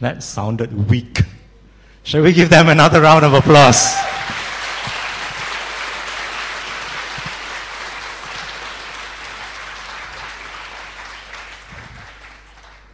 That 0.00 0.22
sounded 0.22 0.90
weak. 0.90 1.22
Shall 2.02 2.22
we 2.22 2.32
give 2.32 2.50
them 2.50 2.68
another 2.68 3.00
round 3.00 3.24
of 3.24 3.32
applause? 3.32 3.94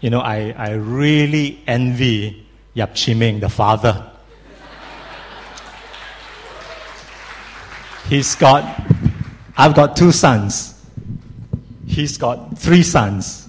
You 0.01 0.11
know, 0.11 0.21
I, 0.21 0.53
I 0.57 0.71
really 0.73 1.63
envy 1.67 2.47
Yap 2.75 2.95
Chiming, 2.95 3.39
the 3.39 3.49
father. 3.49 4.11
He's 8.09 8.35
got, 8.35 8.65
I've 9.57 9.75
got 9.75 9.97
two 9.97 10.11
sons. 10.11 10.85
He's 11.87 12.19
got 12.19 12.59
three 12.59 12.83
sons. 12.83 13.42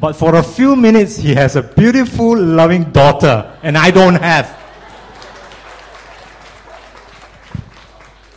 But 0.00 0.12
for 0.12 0.36
a 0.36 0.42
few 0.44 0.76
minutes, 0.76 1.16
he 1.16 1.34
has 1.34 1.56
a 1.56 1.62
beautiful, 1.62 2.38
loving 2.38 2.84
daughter, 2.92 3.58
and 3.64 3.76
I 3.76 3.90
don't 3.90 4.14
have. 4.14 4.56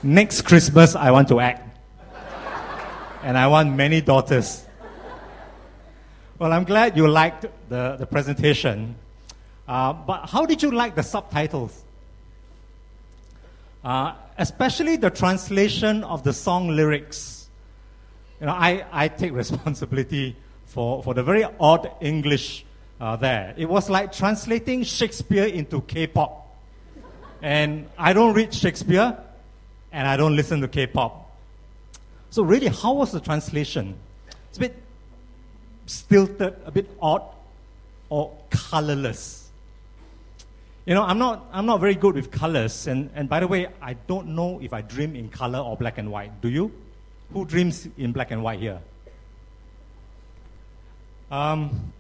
Next 0.02 0.42
Christmas, 0.42 0.96
I 0.96 1.12
want 1.12 1.28
to 1.28 1.40
act. 1.40 1.68
And 3.22 3.38
I 3.38 3.46
want 3.46 3.76
many 3.76 4.02
daughters. 4.02 4.66
Well, 6.40 6.52
I'm 6.52 6.64
glad 6.64 6.98
you 6.98 7.08
liked 7.08 7.46
the, 7.70 7.96
the 8.00 8.08
presentation. 8.08 8.96
Uh, 9.68 9.94
but 9.94 10.28
how 10.28 10.48
did 10.48 10.64
you 10.64 10.72
like 10.72 10.96
the 10.96 11.04
subtitles? 11.04 11.84
Uh, 13.84 14.16
especially 14.40 14.96
the 14.96 15.12
translation 15.12 16.04
of 16.04 16.24
the 16.24 16.34
song 16.34 16.70
lyrics. 16.70 17.50
You 18.40 18.48
know, 18.48 18.54
I, 18.54 18.84
I 18.92 19.08
take 19.10 19.34
responsibility 19.34 20.36
for, 20.72 21.04
for 21.04 21.14
the 21.14 21.22
very 21.22 21.46
odd 21.60 21.92
English 22.00 22.66
uh, 23.02 23.18
there. 23.18 23.54
It 23.58 23.68
was 23.68 23.90
like 23.90 24.14
translating 24.14 24.84
Shakespeare 24.84 25.46
into 25.46 25.82
K 25.82 26.08
pop. 26.08 26.56
And 27.42 27.90
I 27.98 28.14
don't 28.14 28.34
read 28.34 28.54
Shakespeare, 28.54 29.18
and 29.92 30.08
I 30.08 30.16
don't 30.16 30.36
listen 30.36 30.62
to 30.62 30.68
K 30.68 30.88
pop. 30.88 31.36
So, 32.30 32.44
really, 32.44 32.68
how 32.68 32.94
was 32.94 33.12
the 33.12 33.20
translation? 33.20 33.96
It's 34.50 34.58
a 34.58 34.62
bit 34.62 34.82
stilted, 35.88 36.56
a 36.66 36.72
bit 36.72 36.90
odd, 37.02 37.24
or 38.10 38.32
colorless. 38.50 39.50
You 40.86 40.94
know, 40.94 41.04
I'm 41.04 41.20
not, 41.20 41.48
I'm 41.52 41.66
not 41.66 41.82
very 41.82 41.96
good 41.96 42.16
with 42.16 42.32
colors. 42.32 42.88
And, 42.88 43.10
and 43.14 43.28
by 43.28 43.42
the 43.42 43.48
way, 43.48 43.68
I 43.82 43.94
don't 43.94 44.30
know 44.30 44.60
if 44.62 44.72
I 44.72 44.82
dream 44.82 45.16
in 45.16 45.30
color 45.30 45.60
or 45.60 45.76
black 45.76 45.98
and 45.98 46.12
white. 46.12 46.42
Do 46.42 46.50
you? 46.50 46.72
Who 47.34 47.46
dreams 47.46 47.88
in 47.98 48.14
black 48.14 48.32
and 48.32 48.42
white 48.42 48.60
here? 48.60 48.80
Um, 51.32 51.94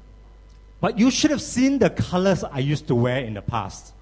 but 0.79 0.99
you 0.99 1.09
should 1.09 1.31
have 1.31 1.41
seen 1.41 1.79
the 1.79 1.89
colors 1.89 2.43
I 2.43 2.59
used 2.59 2.87
to 2.87 2.95
wear 2.95 3.23
in 3.23 3.33
the 3.33 3.41
past. 3.41 3.93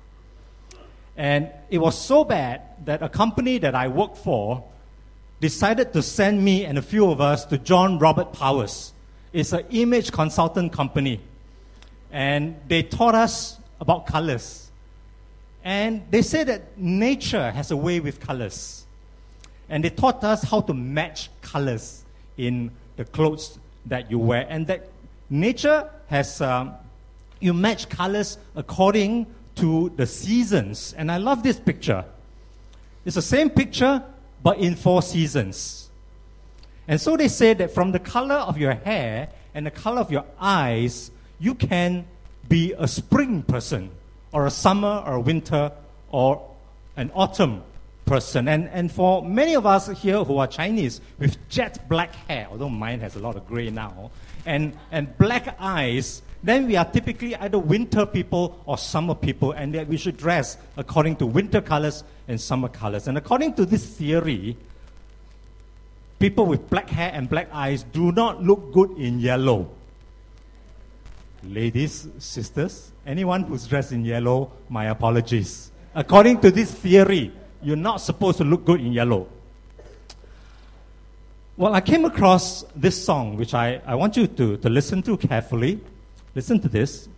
And 1.16 1.50
it 1.70 1.78
was 1.78 1.98
so 1.98 2.24
bad 2.24 2.62
that 2.86 3.02
a 3.04 3.10
company 3.10 3.58
that 3.60 3.76
I 3.76 3.88
worked 3.88 4.18
for 4.18 4.64
decided 5.40 5.94
to 5.94 6.02
send 6.02 6.44
me 6.44 6.66
and 6.66 6.78
a 6.78 6.82
few 6.82 7.10
of 7.10 7.22
us 7.22 7.46
to 7.46 7.58
John 7.58 8.00
Robert 8.00 8.34
Powers 8.34 8.94
it's 9.32 9.54
an 9.54 9.66
image 9.70 10.12
consultant 10.12 10.72
company. 10.74 11.22
And 12.12 12.60
they 12.68 12.84
taught 12.84 13.16
us 13.16 13.60
about 13.80 14.08
colors. 14.08 14.72
And 15.64 16.04
they 16.10 16.22
said 16.22 16.48
that 16.48 16.78
nature 16.78 17.52
has 17.52 17.72
a 17.72 17.78
way 17.78 18.00
with 18.00 18.20
colors. 18.20 18.86
And 19.70 19.84
they 19.84 19.90
taught 19.90 20.24
us 20.24 20.44
how 20.44 20.62
to 20.62 20.74
match 20.74 21.30
colors 21.42 22.04
in 22.38 22.72
the 22.96 23.06
clothes 23.06 23.60
that 23.86 24.10
you 24.10 24.18
wear. 24.18 24.48
And 24.50 24.66
that 24.68 24.90
nature 25.30 25.90
has, 26.08 26.42
um, 26.42 26.74
you 27.40 27.54
match 27.54 27.90
colors 27.90 28.38
according 28.56 29.28
to 29.56 29.92
the 29.96 30.06
seasons. 30.06 30.94
And 30.98 31.12
I 31.12 31.18
love 31.18 31.44
this 31.44 31.60
picture. 31.60 32.06
It's 33.06 33.16
the 33.16 33.22
same 33.22 33.50
picture, 33.50 34.04
but 34.44 34.58
in 34.58 34.76
four 34.76 35.02
seasons. 35.02 35.90
And 36.88 37.00
so 37.00 37.16
they 37.16 37.28
say 37.28 37.54
that 37.54 37.72
from 37.72 37.92
the 37.92 38.00
color 38.00 38.36
of 38.36 38.58
your 38.58 38.74
hair 38.74 39.30
and 39.54 39.66
the 39.66 39.72
color 39.72 40.02
of 40.02 40.12
your 40.12 40.26
eyes, 40.40 41.12
you 41.40 41.56
can 41.56 42.06
be 42.48 42.74
a 42.78 42.88
spring 42.88 43.44
person, 43.44 43.92
or 44.32 44.48
a 44.48 44.52
summer, 44.52 45.04
or 45.06 45.16
a 45.16 45.20
winter, 45.20 45.72
or 46.10 46.50
an 46.98 47.12
autumn 47.14 47.64
person. 48.06 48.48
And, 48.48 48.68
and 48.70 48.92
for 48.92 49.24
many 49.24 49.56
of 49.56 49.66
us 49.66 49.88
here 50.02 50.24
who 50.24 50.38
are 50.40 50.48
Chinese 50.48 51.00
with 51.20 51.38
jet 51.50 51.88
black 51.88 52.16
hair, 52.28 52.48
although 52.50 52.70
mine 52.70 53.02
has 53.02 53.16
a 53.16 53.20
lot 53.20 53.36
of 53.36 53.48
gray 53.48 53.70
now, 53.70 54.10
and, 54.46 54.78
and 54.92 55.18
black 55.18 55.56
eyes, 55.60 56.22
then 56.44 56.68
we 56.68 56.78
are 56.78 56.86
typically 56.86 57.36
either 57.36 57.60
winter 57.60 58.06
people 58.06 58.62
or 58.66 58.78
summer 58.78 59.16
people, 59.16 59.52
and 59.52 59.74
that 59.74 59.88
we 59.88 59.98
should 59.98 60.18
dress 60.18 60.58
according 60.78 61.18
to 61.18 61.26
winter 61.26 61.62
colors 61.62 62.04
and 62.28 62.40
summer 62.40 62.70
colors. 62.70 63.08
And 63.08 63.18
according 63.18 63.56
to 63.56 63.66
this 63.66 63.86
theory, 63.86 64.56
people 66.20 66.46
with 66.46 66.70
black 66.70 66.90
hair 66.90 67.12
and 67.14 67.30
black 67.30 67.50
eyes 67.52 67.84
do 67.84 68.12
not 68.12 68.42
look 68.42 68.72
good 68.72 68.92
in 68.92 69.20
yellow. 69.20 69.70
Ladies, 71.44 72.08
sisters, 72.20 72.92
anyone 73.06 73.44
who's 73.44 73.68
dressed 73.68 73.92
in 73.92 74.04
yellow, 74.04 74.52
my 74.70 74.86
apologies. 74.86 75.72
According 75.96 76.42
to 76.42 76.52
this 76.52 76.72
theory, 76.72 77.32
you're 77.62 77.76
not 77.76 77.98
supposed 77.98 78.38
to 78.38 78.44
look 78.44 78.66
good 78.66 78.80
in 78.80 78.94
yellow. 78.94 79.28
Well, 81.60 81.76
I 81.76 81.82
came 81.82 82.06
across 82.06 82.64
this 82.74 83.04
song, 83.04 83.36
which 83.36 83.54
I, 83.54 83.82
I 83.86 83.94
want 83.96 84.16
you 84.16 84.28
to, 84.28 84.56
to 84.56 84.70
listen 84.70 85.04
to 85.04 85.18
carefully. 85.18 85.82
Listen 86.34 86.58
to 86.62 86.70
this. 86.70 87.10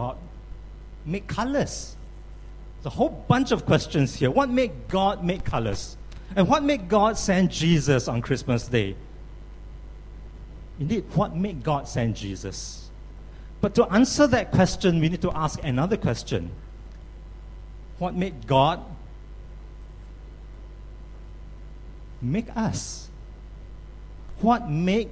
God 0.00 0.16
make 1.04 1.26
colors? 1.26 1.94
There's 2.76 2.86
a 2.86 2.96
whole 2.96 3.10
bunch 3.28 3.52
of 3.52 3.66
questions 3.66 4.14
here. 4.14 4.30
What 4.30 4.48
made 4.48 4.72
God 4.88 5.22
make 5.22 5.44
colors? 5.44 5.98
And 6.34 6.48
what 6.48 6.62
made 6.62 6.88
God 6.88 7.18
send 7.18 7.50
Jesus 7.50 8.08
on 8.08 8.22
Christmas 8.22 8.66
Day? 8.66 8.96
Indeed, 10.78 11.04
what 11.14 11.36
made 11.36 11.62
God 11.62 11.86
send 11.86 12.16
Jesus? 12.16 12.88
But 13.60 13.74
to 13.74 13.84
answer 13.92 14.26
that 14.28 14.52
question, 14.52 15.00
we 15.00 15.10
need 15.10 15.20
to 15.20 15.32
ask 15.32 15.62
another 15.62 15.98
question. 15.98 16.50
What 17.98 18.14
made 18.14 18.46
God 18.46 18.80
make 22.22 22.48
us? 22.56 23.10
What 24.40 24.70
made 24.70 25.10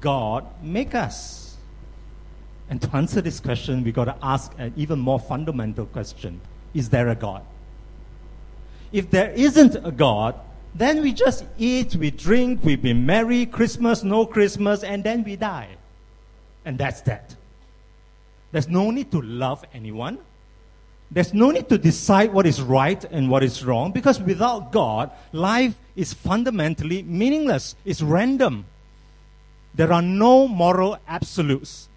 God 0.00 0.44
make 0.60 0.96
us? 0.96 1.45
And 2.68 2.82
to 2.82 2.96
answer 2.96 3.20
this 3.20 3.38
question, 3.40 3.84
we've 3.84 3.94
got 3.94 4.06
to 4.06 4.16
ask 4.22 4.52
an 4.58 4.72
even 4.76 4.98
more 4.98 5.20
fundamental 5.20 5.86
question 5.86 6.40
Is 6.74 6.88
there 6.88 7.08
a 7.08 7.14
God? 7.14 7.42
If 8.92 9.10
there 9.10 9.30
isn't 9.30 9.76
a 9.76 9.90
God, 9.90 10.34
then 10.74 11.00
we 11.00 11.12
just 11.12 11.44
eat, 11.58 11.96
we 11.96 12.10
drink, 12.10 12.60
we 12.62 12.76
be 12.76 12.92
merry, 12.92 13.46
Christmas, 13.46 14.04
no 14.04 14.26
Christmas, 14.26 14.82
and 14.84 15.02
then 15.02 15.24
we 15.24 15.36
die. 15.36 15.68
And 16.64 16.76
that's 16.76 17.00
that. 17.02 17.34
There's 18.52 18.68
no 18.68 18.90
need 18.90 19.10
to 19.12 19.22
love 19.22 19.64
anyone. 19.72 20.18
There's 21.10 21.32
no 21.32 21.50
need 21.50 21.68
to 21.68 21.78
decide 21.78 22.32
what 22.32 22.46
is 22.46 22.60
right 22.60 23.02
and 23.04 23.30
what 23.30 23.42
is 23.42 23.64
wrong 23.64 23.92
because 23.92 24.20
without 24.20 24.72
God, 24.72 25.10
life 25.32 25.74
is 25.94 26.12
fundamentally 26.12 27.02
meaningless. 27.04 27.76
It's 27.84 28.02
random. 28.02 28.66
There 29.74 29.92
are 29.92 30.02
no 30.02 30.48
moral 30.48 30.98
absolutes 31.06 31.88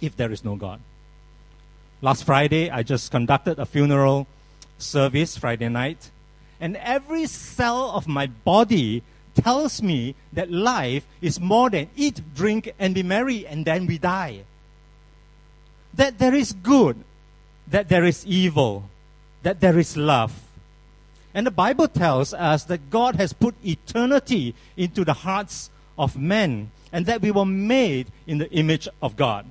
if 0.00 0.16
there 0.16 0.32
is 0.32 0.44
no 0.44 0.56
God. 0.56 0.80
Last 2.02 2.24
Friday, 2.24 2.70
I 2.70 2.82
just 2.82 3.10
conducted 3.10 3.58
a 3.58 3.66
funeral 3.66 4.26
service 4.78 5.36
Friday 5.36 5.68
night, 5.68 6.10
and 6.60 6.76
every 6.76 7.26
cell 7.26 7.90
of 7.90 8.08
my 8.08 8.26
body 8.26 9.02
tells 9.34 9.82
me 9.82 10.14
that 10.32 10.50
life 10.50 11.06
is 11.20 11.38
more 11.38 11.70
than 11.70 11.88
eat, 11.96 12.20
drink, 12.34 12.72
and 12.78 12.94
be 12.94 13.02
merry, 13.02 13.46
and 13.46 13.64
then 13.64 13.86
we 13.86 13.98
die. 13.98 14.40
That 15.94 16.18
there 16.18 16.34
is 16.34 16.52
good, 16.52 16.96
that 17.68 17.88
there 17.88 18.04
is 18.04 18.26
evil, 18.26 18.88
that 19.42 19.60
there 19.60 19.78
is 19.78 19.96
love. 19.96 20.32
And 21.32 21.46
the 21.46 21.52
Bible 21.52 21.86
tells 21.86 22.34
us 22.34 22.64
that 22.64 22.90
God 22.90 23.16
has 23.16 23.32
put 23.32 23.54
eternity 23.64 24.54
into 24.76 25.04
the 25.04 25.12
hearts 25.12 25.70
of 25.98 26.16
men, 26.16 26.70
and 26.92 27.06
that 27.06 27.22
we 27.22 27.30
were 27.30 27.46
made 27.46 28.08
in 28.26 28.38
the 28.38 28.50
image 28.50 28.88
of 29.00 29.16
God. 29.16 29.46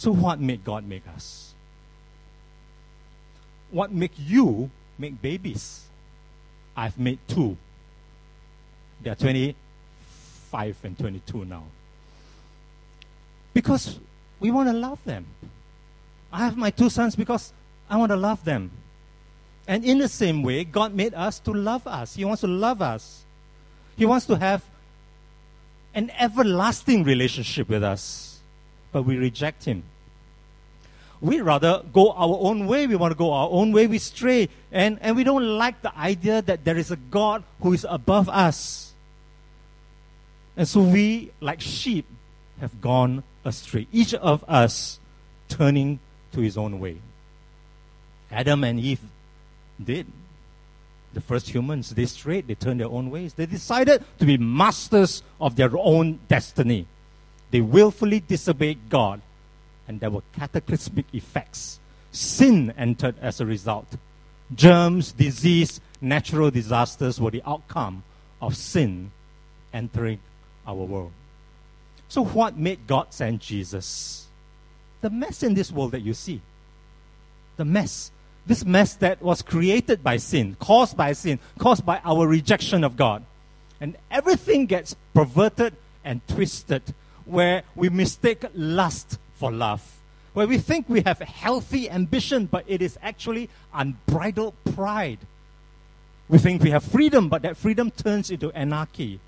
So, 0.00 0.12
what 0.12 0.40
made 0.40 0.64
God 0.64 0.88
make 0.88 1.02
us? 1.14 1.52
What 3.70 3.92
make 3.92 4.12
you 4.16 4.70
make 5.00 5.20
babies. 5.20 5.84
I've 6.74 6.98
made 6.98 7.18
two. 7.28 7.58
They 9.02 9.10
are 9.10 9.14
25 9.14 10.76
and 10.84 10.98
22 10.98 11.44
now. 11.44 11.64
Because 13.52 13.98
we 14.38 14.50
want 14.50 14.70
to 14.70 14.72
love 14.72 15.04
them. 15.04 15.26
I 16.32 16.46
have 16.46 16.56
my 16.56 16.70
two 16.70 16.88
sons 16.88 17.14
because 17.14 17.52
I 17.90 17.98
want 17.98 18.08
to 18.08 18.16
love 18.16 18.42
them. 18.42 18.70
And 19.68 19.84
in 19.84 19.98
the 19.98 20.08
same 20.08 20.42
way, 20.42 20.64
God 20.64 20.94
made 20.94 21.12
us 21.12 21.40
to 21.40 21.52
love 21.52 21.86
us. 21.86 22.14
He 22.14 22.24
wants 22.24 22.40
to 22.40 22.46
love 22.46 22.80
us. 22.80 23.24
He 23.98 24.06
wants 24.06 24.24
to 24.26 24.36
have 24.36 24.64
an 25.94 26.10
everlasting 26.18 27.04
relationship 27.04 27.68
with 27.68 27.82
us. 27.82 28.29
But 28.92 29.02
we 29.02 29.16
reject 29.16 29.64
Him. 29.64 29.82
We 31.20 31.40
rather 31.40 31.82
go 31.92 32.12
our 32.12 32.38
own 32.40 32.66
way. 32.66 32.86
We 32.86 32.96
want 32.96 33.12
to 33.12 33.18
go 33.18 33.32
our 33.32 33.48
own 33.50 33.72
way. 33.72 33.86
We 33.86 33.98
stray. 33.98 34.48
And, 34.72 34.98
and 35.02 35.16
we 35.16 35.24
don't 35.24 35.58
like 35.58 35.82
the 35.82 35.96
idea 35.96 36.40
that 36.42 36.64
there 36.64 36.78
is 36.78 36.90
a 36.90 36.96
God 36.96 37.44
who 37.60 37.72
is 37.72 37.86
above 37.88 38.28
us. 38.28 38.92
And 40.56 40.66
so 40.66 40.80
we, 40.80 41.32
like 41.40 41.60
sheep, 41.60 42.06
have 42.60 42.80
gone 42.80 43.22
astray. 43.44 43.86
Each 43.92 44.14
of 44.14 44.44
us 44.48 44.98
turning 45.48 46.00
to 46.32 46.40
his 46.40 46.56
own 46.56 46.80
way. 46.80 46.98
Adam 48.30 48.64
and 48.64 48.78
Eve 48.80 49.00
did. 49.82 50.06
The 51.12 51.20
first 51.20 51.50
humans, 51.50 51.90
they 51.90 52.06
strayed, 52.06 52.46
they 52.46 52.54
turned 52.54 52.80
their 52.80 52.88
own 52.88 53.10
ways. 53.10 53.34
They 53.34 53.46
decided 53.46 54.04
to 54.20 54.24
be 54.24 54.38
masters 54.38 55.24
of 55.40 55.56
their 55.56 55.72
own 55.76 56.20
destiny. 56.28 56.86
They 57.50 57.60
willfully 57.60 58.20
disobeyed 58.20 58.78
God, 58.88 59.20
and 59.88 60.00
there 60.00 60.10
were 60.10 60.22
cataclysmic 60.32 61.06
effects. 61.12 61.80
Sin 62.12 62.72
entered 62.76 63.16
as 63.20 63.40
a 63.40 63.46
result. 63.46 63.86
Germs, 64.54 65.12
disease, 65.12 65.80
natural 66.00 66.50
disasters 66.50 67.20
were 67.20 67.30
the 67.30 67.42
outcome 67.46 68.02
of 68.40 68.56
sin 68.56 69.10
entering 69.72 70.18
our 70.66 70.74
world. 70.74 71.12
So, 72.08 72.24
what 72.24 72.56
made 72.56 72.86
God 72.86 73.12
send 73.14 73.40
Jesus? 73.40 74.26
The 75.00 75.10
mess 75.10 75.42
in 75.42 75.54
this 75.54 75.70
world 75.70 75.92
that 75.92 76.02
you 76.02 76.14
see. 76.14 76.40
The 77.56 77.64
mess. 77.64 78.10
This 78.46 78.64
mess 78.64 78.94
that 78.94 79.22
was 79.22 79.42
created 79.42 80.02
by 80.02 80.16
sin, 80.16 80.56
caused 80.58 80.96
by 80.96 81.12
sin, 81.12 81.38
caused 81.58 81.86
by 81.86 82.00
our 82.04 82.26
rejection 82.26 82.82
of 82.82 82.96
God. 82.96 83.24
And 83.80 83.96
everything 84.10 84.66
gets 84.66 84.96
perverted 85.14 85.74
and 86.04 86.26
twisted, 86.26 86.82
where 87.30 87.62
we 87.74 87.88
mistake 87.88 88.44
lust 88.54 89.18
for 89.34 89.50
love. 89.50 89.98
Where 90.32 90.46
we 90.46 90.58
think 90.58 90.88
we 90.88 91.02
have 91.02 91.18
healthy 91.20 91.90
ambition, 91.90 92.46
but 92.46 92.64
it 92.66 92.82
is 92.82 92.98
actually 93.02 93.50
unbridled 93.74 94.54
pride. 94.74 95.18
We 96.28 96.38
think 96.38 96.62
we 96.62 96.70
have 96.70 96.84
freedom, 96.84 97.28
but 97.28 97.42
that 97.42 97.56
freedom 97.56 97.90
turns 97.90 98.30
into 98.30 98.52
anarchy. 98.52 99.18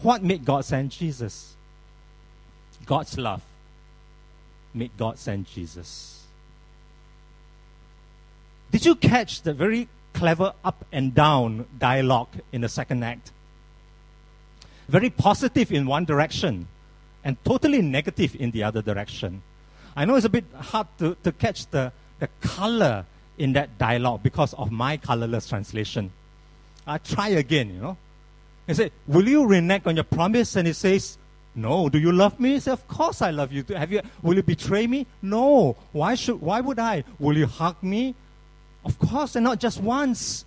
What 0.00 0.22
made 0.22 0.44
God 0.44 0.64
send 0.64 0.90
Jesus? 0.90 1.54
God's 2.86 3.18
love 3.18 3.42
made 4.72 4.92
God 4.96 5.18
send 5.18 5.46
Jesus. 5.46 6.24
Did 8.70 8.86
you 8.86 8.94
catch 8.94 9.42
the 9.42 9.52
very 9.52 9.88
clever 10.12 10.52
up 10.64 10.84
and 10.92 11.14
down 11.14 11.66
dialogue 11.78 12.28
in 12.52 12.60
the 12.60 12.68
second 12.68 13.02
act? 13.02 13.32
Very 14.88 15.10
positive 15.10 15.72
in 15.72 15.86
one 15.86 16.04
direction 16.04 16.68
and 17.26 17.36
totally 17.44 17.82
negative 17.82 18.36
in 18.36 18.52
the 18.52 18.62
other 18.62 18.80
direction. 18.80 19.42
I 19.96 20.04
know 20.04 20.14
it's 20.14 20.24
a 20.24 20.30
bit 20.30 20.44
hard 20.54 20.86
to, 20.98 21.16
to 21.24 21.32
catch 21.32 21.66
the, 21.66 21.92
the 22.20 22.28
color 22.40 23.04
in 23.36 23.52
that 23.54 23.78
dialogue 23.78 24.22
because 24.22 24.54
of 24.54 24.70
my 24.70 24.96
colorless 24.96 25.48
translation. 25.48 26.12
I 26.86 26.98
try 26.98 27.30
again, 27.30 27.74
you 27.74 27.80
know. 27.80 27.96
He 28.68 28.74
said, 28.74 28.92
Will 29.08 29.28
you 29.28 29.44
renege 29.44 29.82
on 29.86 29.96
your 29.96 30.04
promise? 30.04 30.54
And 30.54 30.68
he 30.68 30.72
says, 30.72 31.18
no. 31.56 31.88
Do 31.88 31.98
you 31.98 32.12
love 32.12 32.38
me? 32.38 32.52
He 32.52 32.60
said, 32.60 32.74
Of 32.74 32.86
course 32.86 33.20
I 33.22 33.30
love 33.32 33.50
you. 33.50 33.64
Have 33.74 33.90
you 33.90 34.02
will 34.22 34.36
you 34.36 34.44
betray 34.44 34.86
me? 34.86 35.06
No. 35.20 35.76
Why 35.90 36.14
should 36.14 36.40
why 36.40 36.60
would 36.60 36.78
I? 36.78 37.02
Will 37.18 37.36
you 37.36 37.46
hug 37.46 37.82
me? 37.82 38.14
Of 38.84 38.98
course, 39.00 39.34
and 39.34 39.42
not 39.42 39.58
just 39.58 39.80
once. 39.80 40.44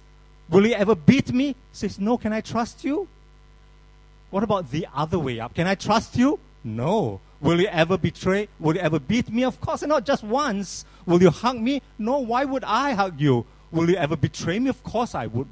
Will 0.50 0.66
you 0.66 0.76
ever 0.76 0.96
beat 0.96 1.34
me? 1.34 1.48
He 1.48 1.56
says, 1.74 2.00
No, 2.00 2.18
can 2.18 2.32
I 2.32 2.42
trust 2.42 2.86
you? 2.86 3.08
What 4.30 4.44
about 4.44 4.72
the 4.72 4.88
other 4.96 5.20
way 5.20 5.40
up? 5.40 5.56
Can 5.56 5.68
I 5.68 5.76
trust 5.76 6.16
you? 6.16 6.40
No. 6.64 7.22
Will 7.42 7.62
you 7.62 7.68
ever 7.68 7.98
betray? 7.98 8.50
Will 8.60 8.76
you 8.76 8.82
ever 8.82 9.00
beat 9.00 9.30
me? 9.30 9.44
Of 9.44 9.62
course, 9.62 9.82
not 9.84 10.06
just 10.06 10.24
once. 10.24 10.86
Will 11.06 11.22
you 11.22 11.30
hug 11.30 11.58
me? 11.58 11.82
No, 11.98 12.20
why 12.20 12.46
would 12.46 12.64
I 12.64 12.94
hug 12.94 13.20
you? 13.20 13.46
Will 13.72 13.90
you 13.90 13.96
ever 13.96 14.16
betray 14.16 14.60
me? 14.60 14.70
Of 14.70 14.84
course 14.84 15.16
I 15.16 15.28
would. 15.28 15.48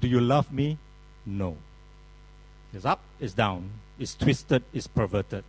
Do 0.00 0.08
you 0.08 0.20
love 0.20 0.52
me? 0.52 0.78
No. 1.24 1.56
It's 2.74 2.84
up, 2.84 3.00
it's 3.18 3.32
down 3.32 3.70
is 3.98 4.14
twisted, 4.14 4.62
is 4.72 4.86
perverted. 4.86 5.44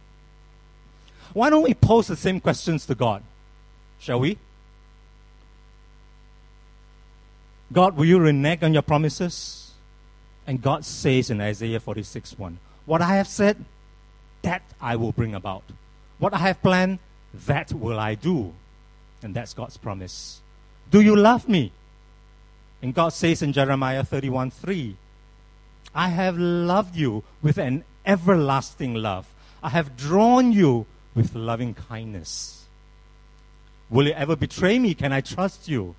Why 1.34 1.50
don't 1.50 1.64
we 1.64 1.74
pose 1.74 2.08
the 2.08 2.16
same 2.16 2.40
questions 2.40 2.86
to 2.86 2.96
God? 2.96 3.24
Shall 4.00 4.20
we? 4.20 4.38
God, 7.72 7.98
will 7.98 8.06
you 8.06 8.20
renege 8.20 8.64
on 8.64 8.74
your 8.74 8.82
promises? 8.82 9.72
And 10.46 10.62
God 10.62 10.86
says 10.86 11.30
in 11.30 11.42
Isaiah 11.42 11.82
46 11.82 12.40
1, 12.40 12.58
What 12.86 13.02
I 13.02 13.16
have 13.16 13.28
said, 13.28 13.66
that 14.48 14.64
I 14.80 14.96
will 14.96 15.12
bring 15.12 15.36
about. 15.36 15.64
What 16.20 16.34
I 16.34 16.38
have 16.38 16.62
planned, 16.62 17.00
that 17.34 17.74
will 17.74 18.00
I 18.00 18.16
do. 18.16 18.54
And 19.22 19.36
that's 19.36 19.54
God's 19.54 19.76
promise. 19.76 20.40
Do 20.90 21.02
you 21.02 21.18
love 21.18 21.50
me? 21.50 21.74
And 22.82 22.94
God 22.94 23.10
says 23.10 23.42
in 23.42 23.52
Jeremiah 23.52 24.06
31 24.06 24.52
3, 24.52 24.96
I 25.94 26.08
have 26.10 26.38
loved 26.38 26.96
you 26.96 27.24
with 27.42 27.58
an 27.58 27.84
everlasting 28.06 28.94
love. 28.94 29.28
I 29.62 29.70
have 29.70 29.98
drawn 29.98 30.54
you 30.54 30.86
with 31.14 31.36
loving 31.36 31.74
kindness. 31.74 32.68
Will 33.90 34.08
you 34.08 34.14
ever 34.14 34.38
betray 34.38 34.80
me? 34.80 34.94
Can 34.94 35.12
I 35.12 35.20
trust 35.20 35.68
you? 35.68 35.96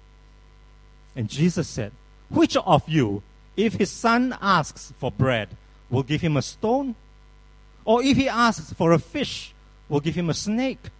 And 1.14 1.28
Jesus 1.28 1.68
said, 1.68 1.92
Which 2.30 2.56
of 2.56 2.88
you, 2.88 3.22
if 3.56 3.74
his 3.74 3.90
son 3.90 4.34
asks 4.40 4.92
for 4.98 5.10
bread, 5.10 5.50
will 5.90 6.02
give 6.02 6.22
him 6.22 6.38
a 6.38 6.42
stone? 6.42 6.94
Or 7.88 8.02
if 8.02 8.18
he 8.18 8.28
asks 8.28 8.74
for 8.74 8.92
a 8.92 8.98
fish, 8.98 9.54
we'll 9.88 10.04
give 10.04 10.14
him 10.14 10.28
a 10.28 10.34
snake? 10.34 10.90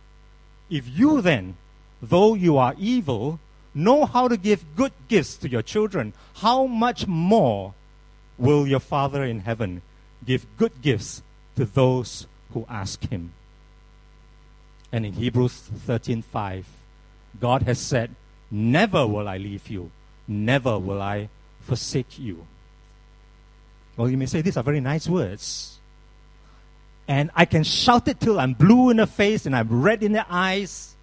If 0.71 0.89
you 0.89 1.21
then, 1.21 1.59
though 2.01 2.33
you 2.33 2.57
are 2.57 2.75
evil, 2.79 3.41
know 3.75 4.07
how 4.07 4.27
to 4.27 4.39
give 4.39 4.65
good 4.75 4.93
gifts 5.07 5.37
to 5.45 5.51
your 5.51 5.61
children, 5.61 6.15
how 6.37 6.65
much 6.65 7.07
more 7.07 7.75
will 8.39 8.67
your 8.67 8.81
Father 8.81 9.23
in 9.23 9.41
heaven 9.41 9.83
give 10.25 10.47
good 10.57 10.81
gifts 10.81 11.21
to 11.57 11.67
those 11.67 12.27
who 12.55 12.65
ask 12.71 13.05
him. 13.11 13.35
And 14.91 15.05
in 15.05 15.13
Hebrews 15.13 15.69
13:5, 15.85 16.65
God 17.39 17.65
has 17.65 17.79
said, 17.79 18.17
"Never 18.51 19.07
will 19.07 19.29
I 19.29 19.37
leave 19.37 19.69
you, 19.69 19.91
never 20.27 20.79
will 20.79 21.03
I 21.03 21.29
forsake 21.61 22.19
you." 22.19 22.47
Well, 23.95 24.09
you 24.09 24.17
may 24.17 24.25
say 24.25 24.41
these 24.41 24.57
are 24.57 24.63
very 24.63 24.81
nice 24.81 25.07
words. 25.07 25.78
And 27.09 27.31
I 27.35 27.47
can 27.47 27.65
shout 27.65 28.07
it 28.07 28.21
till 28.21 28.39
I'm 28.39 28.53
blue 28.53 28.91
in 28.91 28.99
the 28.99 29.07
face 29.07 29.47
and 29.47 29.57
I'm 29.57 29.83
red 29.83 30.03
in 30.03 30.13
the 30.13 30.27
eyes. 30.29 30.95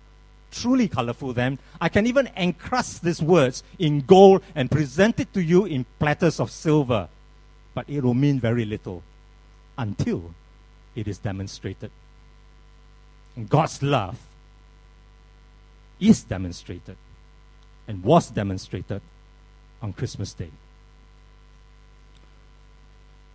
Truly 0.51 0.87
colorful 0.87 1.33
then. 1.33 1.57
I 1.81 1.89
can 1.89 2.05
even 2.05 2.29
encrust 2.37 3.03
these 3.03 3.21
words 3.21 3.63
in 3.79 4.01
gold 4.01 4.43
and 4.53 4.69
present 4.69 5.19
it 5.19 5.33
to 5.33 5.43
you 5.43 5.65
in 5.65 5.85
platters 5.99 6.39
of 6.39 6.51
silver. 6.51 7.09
But 7.73 7.89
it 7.89 8.03
will 8.03 8.13
mean 8.13 8.39
very 8.39 8.63
little 8.63 9.01
until 9.77 10.33
it 10.95 11.07
is 11.07 11.17
demonstrated. 11.17 11.91
And 13.35 13.49
God's 13.49 13.81
love 13.81 14.17
is 15.99 16.23
demonstrated 16.23 16.97
and 17.87 18.03
was 18.03 18.29
demonstrated 18.29 19.01
on 19.81 19.91
Christmas 19.93 20.33
Day. 20.33 20.51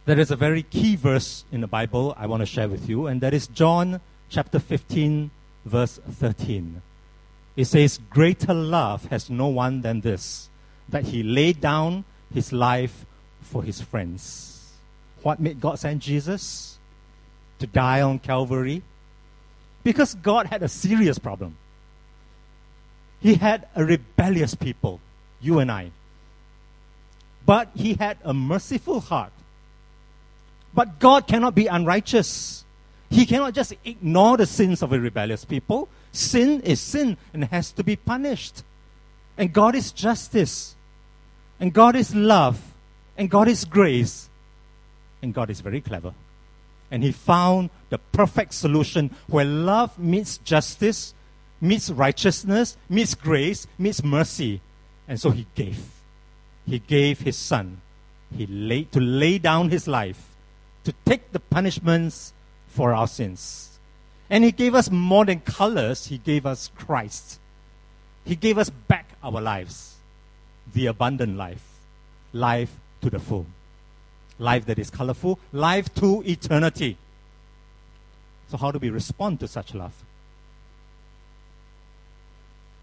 There 0.07 0.19
is 0.19 0.30
a 0.30 0.37
very 0.37 0.62
key 0.62 0.97
verse 0.97 1.45
in 1.52 1.61
the 1.61 1.66
Bible 1.66 2.14
I 2.19 2.26
want 2.26 2.40
to 2.40 2.47
share 2.47 2.69
with 2.69 2.88
you, 2.88 3.07
and 3.07 3.21
that 3.21 3.35
is 3.35 3.47
John 3.47 4.00
chapter 4.28 4.59
15, 4.59 5.30
verse 5.64 6.00
13. 6.11 6.83
It 7.57 7.64
says, 7.66 7.99
Greater 8.11 8.54
love 8.54 9.07
has 9.07 9.28
no 9.30 9.49
one 9.49 9.83
than 9.83 10.00
this, 10.00 10.49
that 10.88 11.04
he 11.04 11.23
laid 11.23 11.61
down 11.61 12.04
his 12.33 12.52
life 12.52 13.04
for 13.42 13.62
his 13.62 13.80
friends. 13.80 14.73
What 15.23 15.38
made 15.38 15.61
God 15.61 15.78
send 15.78 16.00
Jesus? 16.00 16.78
to 17.61 17.66
die 17.66 18.02
on 18.02 18.19
Calvary? 18.19 18.83
Because 19.85 20.14
God 20.14 20.47
had 20.47 20.62
a 20.62 20.69
serious 20.69 21.19
problem. 21.19 21.57
He 23.21 23.35
had 23.35 23.69
a 23.76 23.85
rebellious 23.85 24.54
people, 24.54 25.00
you 25.40 25.59
and 25.59 25.71
I. 25.71 25.92
But 27.47 27.71
he 27.75 27.95
had 27.95 28.19
a 28.25 28.35
merciful 28.35 29.00
heart. 29.00 29.33
But 30.73 30.99
God 30.99 31.27
cannot 31.27 31.55
be 31.55 31.67
unrighteous. 31.67 32.65
He 33.11 33.27
cannot 33.27 33.55
just 33.55 33.75
ignore 33.85 34.37
the 34.37 34.47
sins 34.47 34.83
of 34.83 34.93
a 34.93 35.00
rebellious 35.00 35.45
people. 35.45 35.89
Sin 36.12 36.61
is 36.61 36.81
sin 36.81 37.17
and 37.35 37.45
has 37.45 37.73
to 37.73 37.85
be 37.85 37.97
punished. 37.97 38.62
And 39.37 39.53
God 39.53 39.75
is 39.75 39.91
justice. 39.91 40.77
And 41.59 41.73
God 41.73 41.97
is 41.97 42.15
love. 42.15 42.61
And 43.19 43.29
God 43.29 43.49
is 43.49 43.65
grace. 43.65 44.29
And 45.23 45.35
God 45.35 45.50
is 45.50 45.61
very 45.61 45.81
clever. 45.81 46.15
And 46.91 47.03
He 47.03 47.12
found 47.12 47.71
the 47.89 47.99
perfect 47.99 48.55
solution 48.55 49.11
where 49.27 49.45
love 49.45 49.99
meets 49.99 50.39
justice, 50.39 51.15
meets 51.61 51.91
righteousness, 51.91 52.77
meets 52.89 53.15
grace, 53.15 53.67
meets 53.77 54.03
mercy. 54.03 54.61
And 55.09 55.21
so 55.21 55.31
He 55.31 55.47
gave. 55.55 55.85
He 56.65 56.79
gave 56.79 57.21
His 57.21 57.37
Son. 57.37 57.81
He 58.37 58.47
laid 58.47 58.93
to 58.93 59.00
lay 59.00 59.39
down 59.39 59.71
His 59.71 59.89
life 59.89 60.31
to 60.85 60.95
take 61.05 61.33
the 61.33 61.41
punishments 61.41 62.33
for 62.69 62.95
our 62.95 63.07
sins. 63.07 63.79
And 64.29 64.45
He 64.45 64.53
gave 64.53 64.75
us 64.75 64.91
more 64.91 65.25
than 65.25 65.41
colors, 65.41 66.07
He 66.07 66.19
gave 66.19 66.47
us 66.47 66.71
Christ. 66.77 67.39
He 68.25 68.37
gave 68.37 68.59
us 68.59 68.71
back 68.71 69.07
our 69.23 69.41
lives, 69.41 69.97
the 70.73 70.87
abundant 70.87 71.37
life, 71.37 71.65
life 72.33 72.77
to 73.03 73.11
the 73.11 73.19
full, 73.19 73.47
life 74.39 74.67
that 74.67 74.79
is 74.79 74.91
colorful, 74.91 75.39
life 75.53 75.93
to 75.97 76.23
eternity. 76.27 76.97
So, 78.49 78.57
how 78.57 78.71
do 78.71 78.79
we 78.79 78.91
respond 78.91 79.41
to 79.41 79.49
such 79.49 79.75
love? 79.75 79.95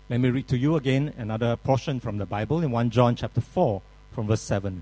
Let 0.09 0.21
me 0.21 0.29
read 0.29 0.47
to 0.47 0.57
you 0.57 0.77
again 0.77 1.13
another 1.17 1.57
portion 1.57 1.99
from 1.99 2.17
the 2.17 2.25
Bible 2.25 2.61
in 2.61 2.71
1 2.71 2.89
John 2.89 3.15
chapter 3.15 3.41
4 3.41 3.81
from 4.11 4.27
verse 4.27 4.41
7. 4.41 4.81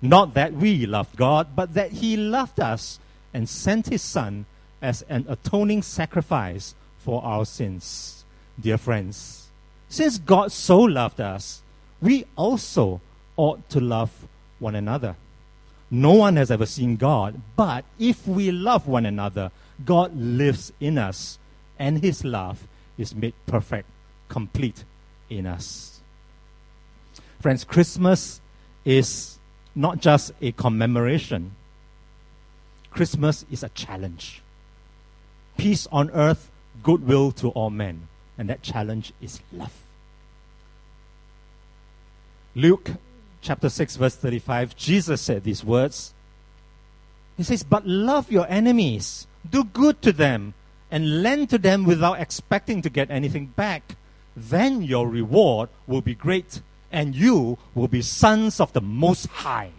not 0.00 0.34
that 0.34 0.52
we 0.52 0.86
loved 0.86 1.16
God, 1.16 1.48
but 1.56 1.74
that 1.74 1.92
he 1.92 2.16
loved 2.16 2.60
us 2.60 2.98
and 3.34 3.48
sent 3.48 3.88
his 3.88 4.02
Son 4.02 4.46
as 4.80 5.02
an 5.08 5.26
atoning 5.28 5.82
sacrifice 5.82 6.74
for 6.98 7.22
our 7.24 7.44
sins. 7.44 8.24
Dear 8.60 8.78
friends, 8.78 9.48
since 9.88 10.18
God 10.18 10.52
so 10.52 10.78
loved 10.78 11.20
us, 11.20 11.62
we 12.00 12.24
also 12.36 13.00
ought 13.36 13.68
to 13.70 13.80
love 13.80 14.26
one 14.58 14.74
another. 14.74 15.16
No 15.90 16.12
one 16.12 16.36
has 16.36 16.50
ever 16.50 16.66
seen 16.66 16.96
God, 16.96 17.40
but 17.56 17.84
if 17.98 18.26
we 18.26 18.50
love 18.50 18.86
one 18.86 19.06
another, 19.06 19.50
God 19.84 20.14
lives 20.16 20.72
in 20.80 20.98
us, 20.98 21.38
and 21.78 22.02
his 22.02 22.24
love 22.24 22.66
is 22.98 23.14
made 23.14 23.34
perfect, 23.46 23.88
complete 24.28 24.84
in 25.30 25.46
us. 25.46 26.00
Friends, 27.40 27.64
Christmas 27.64 28.40
is 28.84 29.37
not 29.78 30.00
just 30.00 30.32
a 30.42 30.50
commemoration, 30.50 31.52
Christmas 32.90 33.46
is 33.48 33.62
a 33.62 33.68
challenge. 33.70 34.42
Peace 35.56 35.86
on 35.92 36.10
earth, 36.10 36.50
goodwill 36.82 37.30
to 37.32 37.50
all 37.50 37.70
men. 37.70 38.08
And 38.36 38.48
that 38.48 38.62
challenge 38.62 39.12
is 39.22 39.40
love. 39.52 39.74
Luke 42.56 42.90
chapter 43.40 43.68
6, 43.68 43.96
verse 43.96 44.16
35, 44.16 44.74
Jesus 44.74 45.20
said 45.20 45.44
these 45.44 45.64
words. 45.64 46.12
He 47.36 47.44
says, 47.44 47.62
But 47.62 47.86
love 47.86 48.32
your 48.32 48.48
enemies, 48.48 49.28
do 49.48 49.62
good 49.62 50.02
to 50.02 50.12
them, 50.12 50.54
and 50.90 51.22
lend 51.22 51.50
to 51.50 51.58
them 51.58 51.84
without 51.84 52.20
expecting 52.20 52.82
to 52.82 52.90
get 52.90 53.12
anything 53.12 53.46
back. 53.46 53.94
Then 54.36 54.82
your 54.82 55.08
reward 55.08 55.68
will 55.86 56.00
be 56.00 56.16
great, 56.16 56.62
and 56.90 57.14
you 57.14 57.58
will 57.74 57.88
be 57.88 58.02
sons 58.02 58.60
of 58.60 58.72
the 58.72 58.80
Most 58.80 59.26
High, 59.26 59.70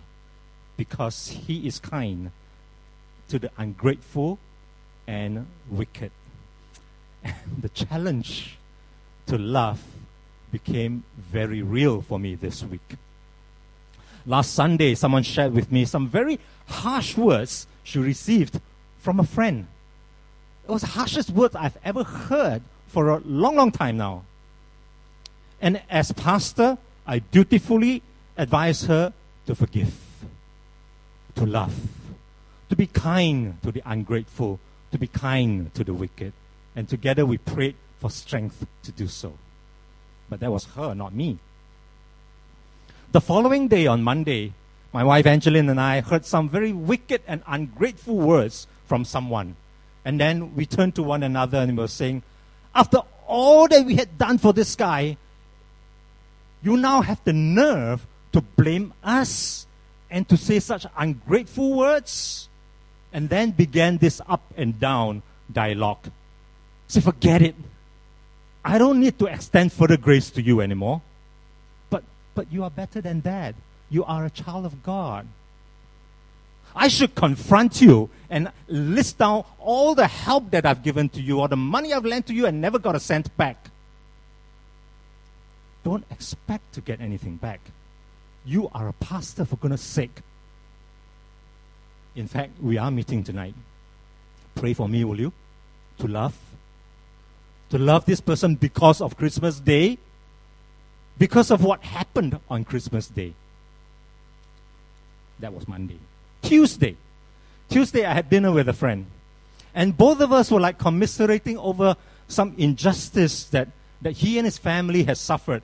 because 0.78 1.30
He 1.30 1.68
is 1.68 1.80
kind 1.80 2.32
to 3.30 3.40
the 3.40 3.52
ungrateful 3.58 4.40
and 5.08 5.48
wicked. 5.70 6.12
And 7.24 7.36
the 7.62 7.70
challenge 7.70 8.58
to 9.28 9.38
love 9.38 9.84
became 10.52 11.04
very 11.18 11.62
real 11.62 12.02
for 12.02 12.18
me 12.20 12.36
this 12.36 12.64
week. 12.64 12.96
Last 14.26 14.54
Sunday, 14.54 14.96
someone 14.96 15.24
shared 15.24 15.54
with 15.54 15.72
me 15.72 15.86
some 15.86 16.08
very 16.08 16.40
harsh 16.68 17.18
words 17.18 17.68
she 17.84 18.00
received 18.00 18.60
from 19.00 19.20
a 19.20 19.24
friend. 19.24 19.68
It 20.68 20.72
was 20.72 20.82
the 20.82 20.88
harshest 20.88 21.32
words 21.32 21.56
I've 21.56 21.78
ever 21.84 22.04
heard 22.04 22.62
for 22.88 23.10
a 23.10 23.20
long, 23.20 23.56
long 23.56 23.72
time 23.72 23.98
now. 23.98 24.24
And 25.62 25.82
as 25.90 26.12
pastor, 26.12 26.78
I 27.10 27.18
dutifully 27.18 28.04
advise 28.38 28.84
her 28.84 29.14
to 29.48 29.56
forgive, 29.56 29.92
to 31.34 31.44
love, 31.44 31.74
to 32.70 32.76
be 32.76 32.86
kind 32.86 33.60
to 33.64 33.72
the 33.72 33.82
ungrateful, 33.84 34.60
to 34.92 35.00
be 35.00 35.08
kind 35.08 35.74
to 35.74 35.84
the 35.84 35.96
wicked. 35.96 36.34
And 36.76 36.88
together 36.88 37.26
we 37.26 37.40
prayed 37.40 37.74
for 37.98 38.12
strength 38.12 38.64
to 38.84 38.92
do 38.92 39.08
so. 39.08 39.34
But 40.30 40.40
that 40.42 40.52
was 40.52 40.66
her, 40.76 40.94
not 40.94 41.12
me. 41.16 41.40
The 43.12 43.22
following 43.22 43.70
day, 43.70 43.88
on 43.88 44.04
Monday, 44.04 44.54
my 44.94 45.04
wife 45.04 45.26
Angeline 45.26 45.68
and 45.68 45.82
I 45.82 46.02
heard 46.02 46.28
some 46.28 46.48
very 46.48 46.74
wicked 46.74 47.24
and 47.26 47.42
ungrateful 47.48 48.18
words 48.18 48.68
from 48.86 49.04
someone. 49.04 49.56
And 50.06 50.20
then 50.20 50.56
we 50.56 50.68
turned 50.68 50.94
to 50.94 51.02
one 51.02 51.24
another 51.24 51.58
and 51.58 51.76
we 51.76 51.82
were 51.82 51.88
saying, 51.88 52.22
After 52.76 53.00
all 53.26 53.68
that 53.68 53.84
we 53.84 53.96
had 53.96 54.20
done 54.20 54.38
for 54.38 54.54
this 54.54 54.76
guy, 54.76 55.18
you 56.62 56.78
now 56.78 57.02
have 57.02 57.24
the 57.24 57.34
nerve 57.34 58.06
to 58.32 58.42
blame 58.42 58.94
us 59.04 59.66
and 60.10 60.28
to 60.30 60.38
say 60.38 60.60
such 60.60 60.86
ungrateful 60.98 61.74
words? 61.74 62.50
And 63.12 63.30
then 63.30 63.52
began 63.52 63.98
this 63.98 64.22
up 64.28 64.44
and 64.56 64.80
down 64.80 65.24
dialogue. 65.52 66.12
Say, 66.88 67.02
forget 67.02 67.42
it. 67.42 67.56
I 68.64 68.78
don't 68.78 69.00
need 69.00 69.18
to 69.20 69.26
extend 69.26 69.74
further 69.74 69.98
grace 69.98 70.30
to 70.32 70.42
you 70.42 70.62
anymore. 70.62 71.02
But, 71.90 72.04
but 72.36 72.52
you 72.52 72.64
are 72.64 72.70
better 72.70 73.02
than 73.02 73.22
that. 73.22 73.56
You 73.90 74.04
are 74.06 74.26
a 74.26 74.30
child 74.30 74.66
of 74.66 74.84
God. 74.84 75.28
I 76.76 76.88
should 76.88 77.16
confront 77.16 77.82
you 77.82 78.10
and 78.30 78.52
list 78.68 79.18
down 79.18 79.44
all 79.58 79.96
the 79.96 80.08
help 80.08 80.52
that 80.52 80.66
I've 80.66 80.84
given 80.84 81.10
to 81.10 81.22
you 81.22 81.40
or 81.40 81.48
the 81.48 81.58
money 81.58 81.94
I've 81.94 82.06
lent 82.06 82.28
to 82.28 82.34
you 82.34 82.46
and 82.46 82.62
never 82.62 82.78
got 82.78 82.96
a 82.96 83.00
cent 83.00 83.36
back. 83.38 83.70
Don't 85.84 86.04
expect 86.12 86.74
to 86.74 86.82
get 86.82 87.02
anything 87.02 87.38
back. 87.38 87.60
You 88.46 88.70
are 88.74 88.88
a 88.88 88.94
pastor, 88.94 89.46
for 89.46 89.56
goodness 89.58 89.82
sake. 89.82 90.22
In 92.16 92.28
fact, 92.28 92.62
we 92.62 92.78
are 92.78 92.92
meeting 92.92 93.24
tonight. 93.24 93.56
Pray 94.56 94.74
for 94.74 94.90
me, 94.90 95.04
will 95.04 95.20
you? 95.20 95.32
To 96.00 96.08
love 96.08 96.36
to 97.70 97.78
love 97.78 98.06
this 98.06 98.20
person 98.20 98.56
because 98.56 99.02
of 99.02 99.18
Christmas 99.18 99.60
Day, 99.60 99.98
because 101.18 101.52
of 101.52 101.64
what 101.64 101.84
happened 101.84 102.40
on 102.50 102.66
Christmas 102.66 103.08
Day. 103.08 103.34
That 105.40 105.54
was 105.54 105.68
Monday. 105.68 106.00
Tuesday. 106.42 106.98
Tuesday, 107.70 108.06
I 108.06 108.14
had 108.14 108.30
dinner 108.30 108.52
with 108.52 108.68
a 108.68 108.74
friend. 108.74 109.06
And 109.76 109.96
both 109.96 110.20
of 110.20 110.34
us 110.34 110.50
were 110.50 110.60
like 110.60 110.80
commiserating 110.80 111.58
over 111.58 111.96
some 112.28 112.56
injustice 112.58 113.46
that, 113.46 113.70
that 114.02 114.12
he 114.12 114.38
and 114.38 114.46
his 114.46 114.58
family 114.58 115.04
has 115.04 115.20
suffered. 115.20 115.64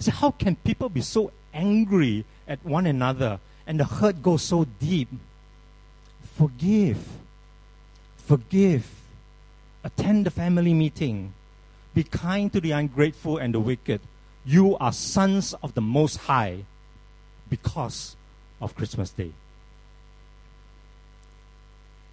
So, 0.00 0.10
how 0.10 0.30
can 0.30 0.56
people 0.56 0.88
be 0.88 1.00
so 1.00 1.32
angry 1.52 2.24
at 2.46 2.64
one 2.64 2.86
another 2.86 3.40
and 3.66 3.80
the 3.80 3.84
hurt 3.84 4.22
goes 4.22 4.42
so 4.42 4.64
deep? 4.78 5.08
Forgive. 6.36 6.98
Forgive 8.16 8.98
attend 9.84 10.26
the 10.26 10.30
family 10.30 10.74
meeting, 10.74 11.32
be 11.94 12.04
kind 12.04 12.52
to 12.52 12.60
the 12.60 12.72
ungrateful 12.72 13.38
and 13.38 13.54
the 13.54 13.60
wicked. 13.60 14.00
You 14.44 14.76
are 14.78 14.92
sons 14.92 15.54
of 15.62 15.74
the 15.74 15.80
Most 15.80 16.16
High 16.16 16.64
because 17.48 18.16
of 18.60 18.74
Christmas 18.74 19.10
Day. 19.10 19.32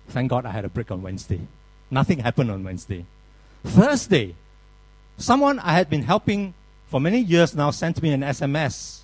Thank 0.10 0.29
God 0.29 0.46
I 0.46 0.51
had 0.51 0.65
a 0.65 0.70
break 0.70 0.91
on 0.91 1.01
Wednesday. 1.01 1.41
Nothing 1.89 2.20
happened 2.20 2.51
on 2.51 2.63
Wednesday. 2.63 3.05
Thursday, 3.63 4.36
someone 5.17 5.60
I 5.60 5.74
had 5.74 5.89
been 5.89 6.03
helping 6.03 6.53
for 6.88 7.00
many 7.00 7.19
years 7.19 7.55
now 7.55 7.72
sent 7.72 8.01
me 8.01 8.12
an 8.12 8.22
SMS. 8.22 9.01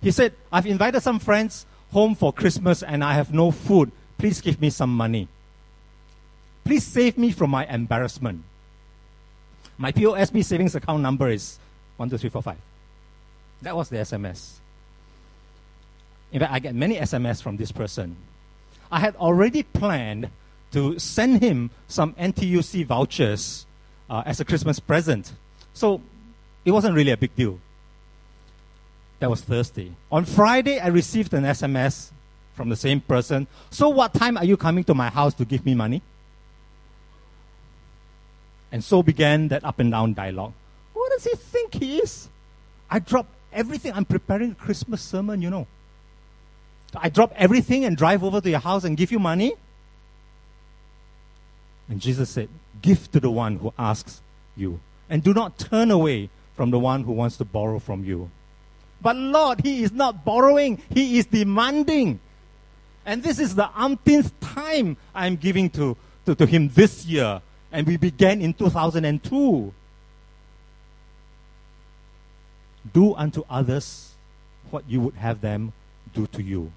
He 0.00 0.10
said, 0.10 0.34
I've 0.52 0.66
invited 0.66 1.00
some 1.02 1.18
friends 1.18 1.66
home 1.92 2.14
for 2.14 2.32
Christmas 2.32 2.82
and 2.82 3.02
I 3.02 3.14
have 3.14 3.32
no 3.32 3.50
food. 3.50 3.90
Please 4.18 4.40
give 4.40 4.60
me 4.60 4.70
some 4.70 4.94
money. 4.94 5.28
Please 6.64 6.84
save 6.84 7.16
me 7.16 7.30
from 7.30 7.50
my 7.50 7.66
embarrassment. 7.66 8.42
My 9.78 9.92
POSB 9.92 10.44
savings 10.44 10.74
account 10.74 11.02
number 11.02 11.28
is 11.28 11.58
12345. 11.98 12.56
That 13.62 13.76
was 13.76 13.88
the 13.88 13.96
SMS. 13.96 14.54
In 16.32 16.40
fact, 16.40 16.52
I 16.52 16.58
get 16.58 16.74
many 16.74 16.96
SMS 16.96 17.42
from 17.42 17.56
this 17.56 17.72
person. 17.72 18.16
I 18.90 19.00
had 19.00 19.16
already 19.16 19.62
planned 19.62 20.30
to 20.72 20.98
send 20.98 21.42
him 21.42 21.70
some 21.86 22.12
NTUC 22.14 22.84
vouchers 22.86 23.66
uh, 24.08 24.22
as 24.26 24.40
a 24.40 24.44
Christmas 24.44 24.80
present. 24.80 25.32
So 25.74 26.00
it 26.64 26.72
wasn't 26.72 26.94
really 26.94 27.10
a 27.10 27.16
big 27.16 27.34
deal. 27.34 27.58
That 29.20 29.30
was 29.30 29.40
Thursday. 29.40 29.92
On 30.12 30.24
Friday, 30.24 30.78
I 30.78 30.88
received 30.88 31.34
an 31.34 31.44
SMS 31.44 32.10
from 32.54 32.68
the 32.68 32.76
same 32.76 33.00
person. 33.00 33.46
So, 33.70 33.88
what 33.88 34.14
time 34.14 34.36
are 34.36 34.44
you 34.44 34.56
coming 34.56 34.84
to 34.84 34.94
my 34.94 35.08
house 35.08 35.34
to 35.34 35.44
give 35.44 35.64
me 35.64 35.74
money? 35.74 36.02
And 38.70 38.84
so 38.84 39.02
began 39.02 39.48
that 39.48 39.64
up 39.64 39.80
and 39.80 39.90
down 39.90 40.14
dialogue. 40.14 40.52
What 40.92 41.10
does 41.12 41.24
he 41.24 41.34
think 41.36 41.74
he 41.74 41.98
is? 41.98 42.28
I 42.90 42.98
dropped 42.98 43.30
everything. 43.52 43.92
I'm 43.92 44.04
preparing 44.04 44.52
a 44.52 44.54
Christmas 44.54 45.00
sermon, 45.00 45.42
you 45.42 45.50
know. 45.50 45.66
I 46.94 47.08
drop 47.08 47.32
everything 47.36 47.84
and 47.84 47.96
drive 47.96 48.24
over 48.24 48.40
to 48.40 48.50
your 48.50 48.60
house 48.60 48.84
and 48.84 48.96
give 48.96 49.12
you 49.12 49.18
money? 49.18 49.54
And 51.88 52.00
Jesus 52.00 52.30
said, 52.30 52.48
Give 52.82 53.10
to 53.12 53.20
the 53.20 53.30
one 53.30 53.56
who 53.56 53.72
asks 53.78 54.20
you, 54.56 54.80
and 55.08 55.22
do 55.22 55.32
not 55.32 55.58
turn 55.58 55.90
away 55.90 56.30
from 56.54 56.70
the 56.70 56.78
one 56.78 57.04
who 57.04 57.12
wants 57.12 57.36
to 57.38 57.44
borrow 57.44 57.78
from 57.78 58.04
you. 58.04 58.30
But 59.00 59.16
Lord, 59.16 59.60
He 59.60 59.82
is 59.82 59.92
not 59.92 60.24
borrowing, 60.24 60.82
He 60.90 61.18
is 61.18 61.26
demanding. 61.26 62.20
And 63.06 63.22
this 63.22 63.38
is 63.38 63.54
the 63.54 63.70
umpteenth 63.74 64.38
time 64.40 64.96
I'm 65.14 65.36
giving 65.36 65.70
to, 65.70 65.96
to, 66.26 66.34
to 66.34 66.46
Him 66.46 66.68
this 66.68 67.06
year. 67.06 67.40
And 67.72 67.86
we 67.86 67.96
began 67.96 68.42
in 68.42 68.54
2002. 68.54 69.72
Do 72.92 73.14
unto 73.14 73.44
others 73.48 74.14
what 74.70 74.84
you 74.88 75.00
would 75.00 75.14
have 75.14 75.40
them 75.40 75.72
do 76.12 76.26
to 76.28 76.42
you. 76.42 76.72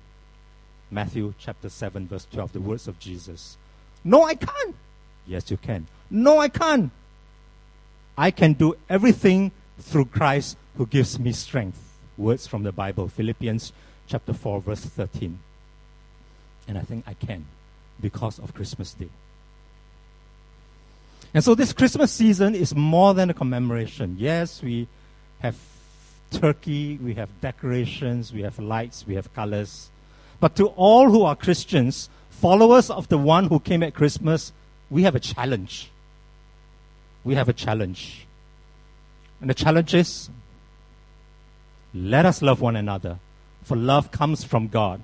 Matthew 0.89 1.33
chapter 1.39 1.69
7, 1.69 2.07
verse 2.07 2.27
12, 2.31 2.53
the 2.53 2.61
words 2.61 2.87
of 2.87 2.99
Jesus. 2.99 3.57
No, 4.03 4.23
I 4.23 4.35
can't. 4.35 4.75
Yes, 5.27 5.51
you 5.51 5.57
can. 5.57 5.87
No, 6.09 6.39
I 6.39 6.49
can't. 6.49 6.91
I 8.17 8.31
can 8.31 8.53
do 8.53 8.75
everything 8.89 9.51
through 9.79 10.05
Christ 10.05 10.57
who 10.77 10.85
gives 10.85 11.19
me 11.19 11.31
strength. 11.31 11.79
Words 12.17 12.47
from 12.47 12.63
the 12.63 12.71
Bible, 12.71 13.07
Philippians 13.07 13.73
chapter 14.07 14.33
4, 14.33 14.61
verse 14.61 14.81
13. 14.81 15.39
And 16.67 16.77
I 16.77 16.81
think 16.81 17.05
I 17.07 17.13
can 17.13 17.45
because 17.99 18.39
of 18.39 18.53
Christmas 18.53 18.93
Day. 18.93 19.09
And 21.33 21.43
so 21.43 21.55
this 21.55 21.71
Christmas 21.71 22.11
season 22.11 22.55
is 22.55 22.75
more 22.75 23.13
than 23.13 23.29
a 23.29 23.33
commemoration. 23.33 24.17
Yes, 24.19 24.61
we 24.61 24.87
have 25.39 25.55
turkey, 26.29 26.97
we 27.01 27.13
have 27.13 27.29
decorations, 27.41 28.33
we 28.33 28.41
have 28.41 28.59
lights, 28.59 29.05
we 29.07 29.15
have 29.15 29.33
colors. 29.33 29.89
But 30.39 30.55
to 30.57 30.67
all 30.67 31.09
who 31.09 31.23
are 31.23 31.35
Christians, 31.35 32.09
followers 32.29 32.89
of 32.89 33.07
the 33.07 33.17
one 33.17 33.45
who 33.45 33.59
came 33.59 33.83
at 33.83 33.93
Christmas, 33.93 34.51
we 34.91 35.03
have 35.03 35.15
a 35.15 35.19
challenge. 35.19 35.89
We 37.23 37.35
have 37.35 37.49
a 37.49 37.53
challenge. 37.53 38.27
And 39.39 39.49
the 39.49 39.55
challenge 39.55 39.95
is 39.95 40.29
let 41.93 42.25
us 42.25 42.41
love 42.41 42.61
one 42.61 42.75
another, 42.75 43.19
for 43.63 43.75
love 43.75 44.11
comes 44.11 44.43
from 44.43 44.67
God. 44.67 45.01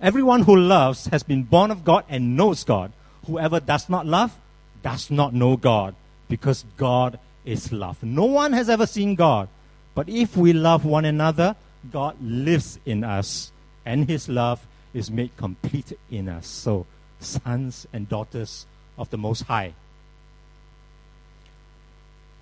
Everyone 0.00 0.42
who 0.42 0.56
loves 0.56 1.06
has 1.06 1.22
been 1.22 1.44
born 1.44 1.70
of 1.70 1.84
God 1.84 2.04
and 2.08 2.36
knows 2.36 2.64
God. 2.64 2.92
Whoever 3.26 3.60
does 3.60 3.88
not 3.88 4.06
love 4.06 4.36
does 4.82 5.10
not 5.10 5.32
know 5.32 5.56
God, 5.56 5.94
because 6.28 6.64
God 6.76 7.18
is 7.44 7.72
love. 7.72 8.02
No 8.02 8.24
one 8.24 8.52
has 8.52 8.68
ever 8.68 8.86
seen 8.86 9.14
God. 9.14 9.48
But 9.94 10.08
if 10.08 10.36
we 10.36 10.52
love 10.52 10.84
one 10.84 11.04
another, 11.06 11.56
God 11.90 12.16
lives 12.20 12.78
in 12.84 13.02
us, 13.02 13.50
and 13.84 14.08
his 14.08 14.28
love 14.28 14.66
is 14.92 15.10
made 15.10 15.36
complete 15.36 15.92
in 16.10 16.28
us. 16.28 16.46
So, 16.46 16.86
sons 17.18 17.86
and 17.92 18.08
daughters 18.08 18.66
of 18.98 19.10
the 19.10 19.18
Most 19.18 19.42
High. 19.42 19.74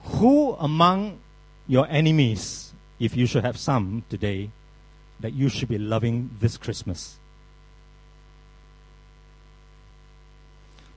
Who 0.02 0.52
among 0.54 1.18
your 1.66 1.86
enemies, 1.88 2.72
if 2.98 3.16
you 3.16 3.26
should 3.26 3.44
have 3.44 3.56
some 3.56 4.04
today, 4.08 4.50
that 5.20 5.32
you 5.32 5.48
should 5.48 5.68
be 5.68 5.78
loving 5.78 6.30
this 6.40 6.56
Christmas? 6.56 7.16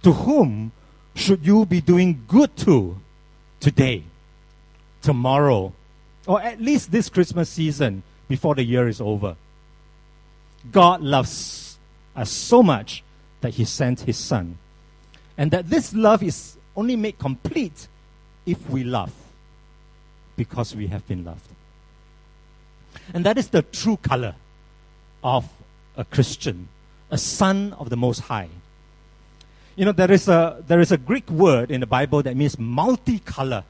To 0.03 0.11
whom 0.11 0.71
should 1.15 1.45
you 1.45 1.65
be 1.65 1.81
doing 1.81 2.23
good 2.27 2.55
to 2.57 2.97
today, 3.59 4.03
tomorrow, 5.01 5.73
or 6.25 6.41
at 6.41 6.61
least 6.61 6.91
this 6.91 7.09
Christmas 7.09 7.49
season 7.49 8.03
before 8.27 8.55
the 8.55 8.63
year 8.63 8.87
is 8.87 9.01
over? 9.01 9.35
God 10.71 11.01
loves 11.01 11.77
us 12.15 12.29
so 12.29 12.61
much 12.61 13.03
that 13.41 13.55
He 13.55 13.65
sent 13.65 14.01
His 14.01 14.17
Son. 14.17 14.57
And 15.37 15.51
that 15.51 15.69
this 15.69 15.93
love 15.93 16.23
is 16.23 16.57
only 16.75 16.95
made 16.95 17.19
complete 17.19 17.87
if 18.45 18.69
we 18.69 18.83
love, 18.83 19.13
because 20.35 20.75
we 20.75 20.87
have 20.87 21.07
been 21.07 21.25
loved. 21.25 21.47
And 23.13 23.25
that 23.25 23.37
is 23.37 23.49
the 23.49 23.61
true 23.61 23.97
color 23.97 24.35
of 25.23 25.49
a 25.95 26.05
Christian, 26.05 26.67
a 27.11 27.17
son 27.17 27.73
of 27.73 27.89
the 27.89 27.97
Most 27.97 28.21
High. 28.21 28.49
You 29.75 29.85
know, 29.85 29.91
there 29.91 30.11
is 30.11 30.27
a, 30.27 30.63
there 30.67 30.79
is 30.79 30.91
a 30.91 30.97
Greek 30.97 31.29
word 31.29 31.69
in 31.69 31.81
the 31.81 31.87
Bible 31.87 32.23
that 32.23 32.35
means 32.35 32.55
multicolor, 32.55 33.63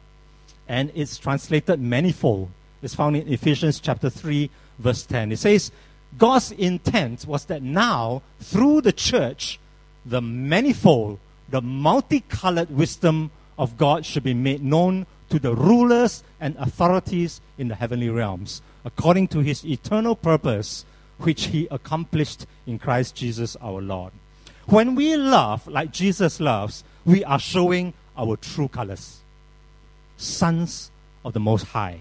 and 0.67 0.91
it's 0.95 1.17
translated 1.17 1.79
manifold. 1.79 2.49
It's 2.81 2.95
found 2.95 3.15
in 3.15 3.27
Ephesians 3.27 3.79
chapter 3.79 4.09
3, 4.09 4.49
verse 4.79 5.03
10. 5.03 5.31
It 5.31 5.39
says, 5.39 5.71
God's 6.17 6.51
intent 6.51 7.25
was 7.25 7.45
that 7.45 7.61
now, 7.61 8.21
through 8.39 8.81
the 8.81 8.93
church, 8.93 9.59
the 10.05 10.21
manifold, 10.21 11.19
the 11.49 11.61
multicolored 11.61 12.69
wisdom 12.69 13.31
of 13.57 13.77
God 13.77 14.05
should 14.05 14.23
be 14.23 14.33
made 14.33 14.63
known 14.63 15.05
to 15.29 15.39
the 15.39 15.55
rulers 15.55 16.23
and 16.39 16.55
authorities 16.57 17.41
in 17.57 17.67
the 17.67 17.75
heavenly 17.75 18.09
realms, 18.09 18.61
according 18.85 19.27
to 19.29 19.39
his 19.39 19.65
eternal 19.65 20.15
purpose, 20.15 20.85
which 21.17 21.45
he 21.45 21.67
accomplished 21.71 22.45
in 22.65 22.79
Christ 22.79 23.15
Jesus 23.15 23.55
our 23.61 23.81
Lord. 23.81 24.13
When 24.67 24.95
we 24.95 25.15
love 25.15 25.67
like 25.67 25.91
Jesus 25.91 26.39
loves, 26.39 26.83
we 27.05 27.23
are 27.23 27.39
showing 27.39 27.93
our 28.17 28.35
true 28.35 28.67
colors. 28.67 29.19
Sons 30.17 30.91
of 31.23 31.33
the 31.33 31.39
Most 31.39 31.63
High. 31.67 31.99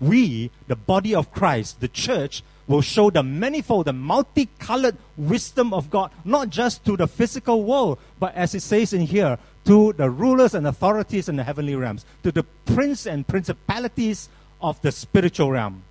We, 0.00 0.50
the 0.66 0.76
body 0.76 1.14
of 1.14 1.32
Christ, 1.32 1.80
the 1.80 1.88
church, 1.88 2.42
will 2.68 2.82
show 2.82 3.10
the 3.10 3.22
manifold, 3.22 3.86
the 3.86 3.92
multicolored 3.92 4.96
wisdom 5.16 5.74
of 5.74 5.90
God, 5.90 6.12
not 6.24 6.50
just 6.50 6.84
to 6.84 6.96
the 6.96 7.08
physical 7.08 7.64
world, 7.64 7.98
but 8.20 8.34
as 8.34 8.54
it 8.54 8.60
says 8.60 8.92
in 8.92 9.00
here, 9.00 9.38
to 9.64 9.92
the 9.94 10.08
rulers 10.08 10.54
and 10.54 10.66
authorities 10.66 11.28
in 11.28 11.36
the 11.36 11.44
heavenly 11.44 11.74
realms, 11.74 12.04
to 12.22 12.30
the 12.30 12.44
prince 12.66 13.06
and 13.06 13.26
principalities 13.26 14.28
of 14.60 14.80
the 14.82 14.92
spiritual 14.92 15.50
realm. 15.50 15.82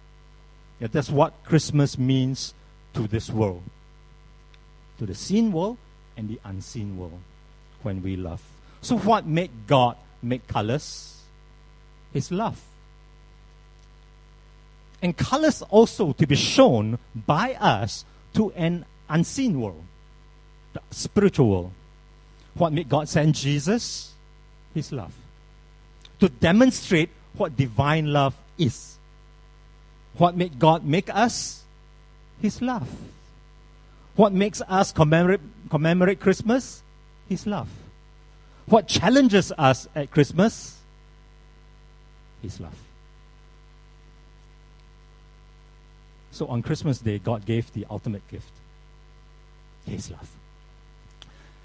Yeah, 0.79 0.87
that's 0.91 1.09
what 1.09 1.33
Christmas 1.43 1.97
means 1.97 2.53
to 2.93 3.07
this 3.07 3.29
world, 3.29 3.63
to 4.99 5.05
the 5.05 5.15
seen 5.15 5.51
world 5.51 5.77
and 6.15 6.29
the 6.29 6.39
unseen 6.45 6.97
world 6.97 7.19
when 7.81 8.03
we 8.03 8.15
love. 8.15 8.41
So, 8.81 8.97
what 8.97 9.25
made 9.25 9.51
God 9.65 9.97
make 10.21 10.47
colors? 10.47 11.21
His 12.13 12.31
love 12.31 12.61
and 15.01 15.15
colors 15.15 15.62
also 15.69 16.13
to 16.13 16.25
be 16.25 16.36
shown 16.36 16.97
by 17.13 17.53
us 17.55 18.05
to 18.33 18.51
an 18.53 18.86
unseen 19.10 19.62
world, 19.62 19.83
the 20.73 20.81
spiritual 20.91 21.49
world. 21.49 21.71
What 22.55 22.73
made 22.73 22.89
God 22.89 23.07
send 23.07 23.36
Jesus? 23.36 24.13
His 24.73 24.91
love. 24.91 25.13
To 26.19 26.29
demonstrate 26.29 27.10
what 27.36 27.55
divine 27.55 28.12
love 28.12 28.36
is. 28.57 28.97
What 30.17 30.36
made 30.36 30.57
God 30.57 30.83
make 30.83 31.13
us? 31.13 31.63
His 32.41 32.62
love. 32.62 32.89
What 34.15 34.33
makes 34.33 34.62
us 34.67 34.91
commemorate, 34.91 35.41
commemorate 35.69 36.19
Christmas? 36.19 36.81
His 37.29 37.45
love. 37.45 37.69
What 38.65 38.88
challenges 38.88 39.51
us 39.57 39.88
at 39.95 40.10
Christmas? 40.10 40.77
His 42.41 42.60
love. 42.60 42.87
So 46.38 46.45
on 46.45 46.62
Christmas 46.62 47.00
Day, 47.00 47.17
God 47.17 47.47
gave 47.47 47.73
the 47.73 47.88
ultimate 47.89 48.21
gift 48.28 48.52
His 49.88 50.12
love. 50.12 50.30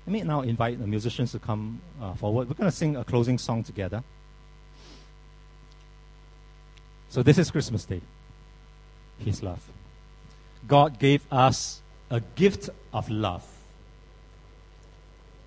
Let 0.07 0.13
me 0.15 0.23
now 0.23 0.41
invite 0.41 0.81
the 0.81 0.87
musicians 0.87 1.33
to 1.33 1.39
come 1.39 1.83
uh, 2.01 2.15
forward. 2.15 2.49
We're 2.49 2.55
going 2.55 2.71
to 2.71 2.77
sing 2.77 2.97
a 2.97 3.05
closing 3.05 3.37
song 3.37 3.65
together. 3.65 4.03
So 7.11 7.23
this 7.23 7.37
is 7.37 7.51
Christmas 7.51 7.85
Day. 7.85 8.01
His 9.19 9.43
love. 9.43 9.63
God 10.67 10.99
gave 10.99 11.31
us 11.31 11.83
a 12.09 12.21
gift 12.21 12.71
of 12.95 13.11
love. 13.11 13.47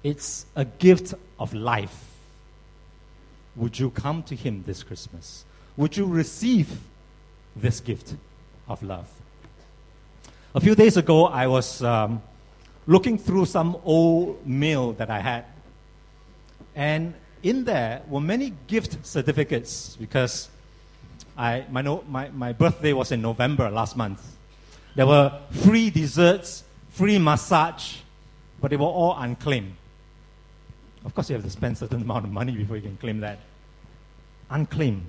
It's 0.03 0.45
a 0.55 0.65
gift 0.65 1.15
of 1.39 1.51
life. 1.51 2.11
Would 3.55 3.79
you 3.79 3.89
come 3.89 4.21
to 4.21 4.35
Him 4.35 4.65
this 4.67 4.83
Christmas? 4.83 5.45
Would 5.77 5.97
you 5.97 6.05
receive 6.05 6.79
this 7.55 7.79
gift 7.79 8.13
of 8.67 8.81
love. 8.83 9.09
A 10.53 10.61
few 10.61 10.75
days 10.75 10.97
ago, 10.97 11.25
I 11.25 11.47
was 11.47 11.81
um, 11.83 12.21
looking 12.87 13.17
through 13.17 13.45
some 13.45 13.77
old 13.83 14.45
mail 14.47 14.93
that 14.93 15.09
I 15.09 15.19
had. 15.19 15.45
And 16.75 17.13
in 17.43 17.63
there 17.63 18.01
were 18.07 18.21
many 18.21 18.53
gift 18.67 19.05
certificates 19.05 19.95
because 19.97 20.49
I, 21.37 21.65
my, 21.69 21.81
no, 21.81 22.03
my, 22.07 22.29
my 22.29 22.53
birthday 22.53 22.93
was 22.93 23.11
in 23.11 23.21
November 23.21 23.69
last 23.69 23.97
month. 23.97 24.21
There 24.95 25.05
were 25.05 25.39
free 25.51 25.89
desserts, 25.89 26.63
free 26.89 27.19
massage, 27.19 27.97
but 28.61 28.71
they 28.71 28.77
were 28.77 28.85
all 28.85 29.15
unclaimed. 29.17 29.75
Of 31.03 31.13
course, 31.13 31.29
you 31.29 31.35
have 31.35 31.43
to 31.43 31.49
spend 31.49 31.75
a 31.75 31.79
certain 31.79 32.01
amount 32.07 32.25
of 32.25 32.31
money 32.31 32.53
before 32.53 32.77
you 32.77 32.81
can 32.81 32.97
claim 32.97 33.19
that. 33.19 33.39
Unclaimed. 34.49 35.05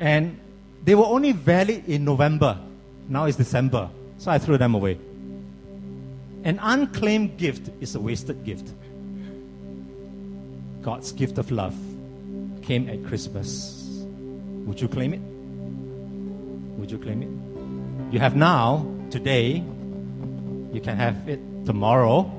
And 0.00 0.40
they 0.86 0.94
were 0.94 1.04
only 1.04 1.32
valid 1.32 1.88
in 1.88 2.04
November. 2.04 2.56
Now 3.08 3.24
it's 3.26 3.36
December. 3.36 3.90
So 4.18 4.30
I 4.30 4.38
threw 4.38 4.56
them 4.56 4.74
away. 4.74 4.98
An 6.44 6.60
unclaimed 6.62 7.36
gift 7.36 7.70
is 7.80 7.96
a 7.96 8.00
wasted 8.00 8.44
gift. 8.44 8.72
God's 10.82 11.10
gift 11.10 11.38
of 11.38 11.50
love 11.50 11.74
came 12.62 12.88
at 12.88 13.04
Christmas. 13.04 14.06
Would 14.64 14.80
you 14.80 14.86
claim 14.86 15.12
it? 15.12 15.20
Would 16.78 16.92
you 16.92 16.98
claim 16.98 17.22
it? 17.22 18.14
You 18.14 18.20
have 18.20 18.36
now, 18.36 18.86
today, 19.10 19.64
you 20.72 20.80
can 20.80 20.96
have 20.96 21.28
it 21.28 21.40
tomorrow. 21.66 22.30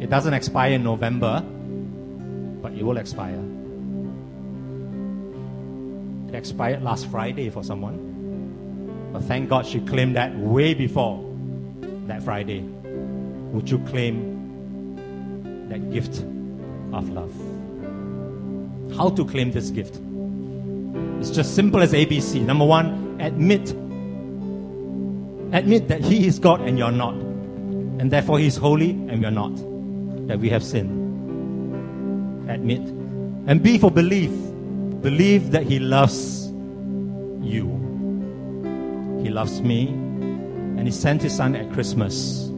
It 0.00 0.10
doesn't 0.10 0.34
expire 0.34 0.72
in 0.72 0.84
November, 0.84 1.40
but 2.60 2.72
it 2.72 2.82
will 2.82 2.98
expire. 2.98 3.42
Expired 6.40 6.82
last 6.82 7.06
Friday 7.10 7.50
for 7.50 7.62
someone. 7.62 9.10
But 9.12 9.24
thank 9.24 9.50
God 9.50 9.66
she 9.66 9.78
claimed 9.80 10.16
that 10.16 10.34
way 10.38 10.72
before 10.72 11.22
that 12.06 12.22
Friday. 12.22 12.60
Would 13.52 13.68
you 13.68 13.78
claim 13.80 14.96
that 15.68 15.92
gift 15.92 16.24
of 16.94 17.10
love? 17.10 17.30
How 18.96 19.10
to 19.10 19.24
claim 19.26 19.52
this 19.52 19.68
gift? 19.68 20.00
It's 21.20 21.28
just 21.28 21.54
simple 21.54 21.82
as 21.82 21.92
ABC. 21.92 22.40
Number 22.40 22.64
one, 22.64 23.20
admit. 23.20 23.68
Admit 25.52 25.88
that 25.88 26.00
He 26.00 26.26
is 26.26 26.38
God 26.38 26.62
and 26.62 26.78
you're 26.78 26.90
not. 26.90 27.12
And 27.16 28.10
therefore 28.10 28.38
He 28.38 28.46
is 28.46 28.56
holy 28.56 28.92
and 28.92 29.20
we're 29.20 29.30
not. 29.30 29.54
That 30.26 30.38
we 30.38 30.48
have 30.48 30.64
sinned. 30.64 32.48
Admit. 32.48 32.80
And 33.46 33.62
B 33.62 33.76
for 33.76 33.90
belief. 33.90 34.30
Believe 35.02 35.50
that 35.52 35.64
He 35.64 35.78
loves 35.78 36.48
you. 37.40 37.66
He 39.22 39.30
loves 39.30 39.60
me. 39.62 39.88
And 39.88 40.86
He 40.86 40.92
sent 40.92 41.22
His 41.22 41.34
Son 41.34 41.56
at 41.56 41.72
Christmas. 41.72 42.48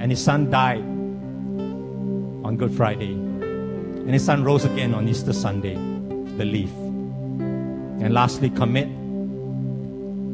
And 0.00 0.10
His 0.10 0.22
Son 0.22 0.50
died 0.50 0.84
on 2.44 2.56
Good 2.56 2.72
Friday. 2.72 3.12
And 3.12 4.10
His 4.10 4.24
Son 4.24 4.44
rose 4.44 4.64
again 4.64 4.94
on 4.94 5.08
Easter 5.08 5.32
Sunday. 5.32 5.74
Believe. 6.36 6.72
And 8.00 8.14
lastly, 8.14 8.50
commit. 8.50 8.88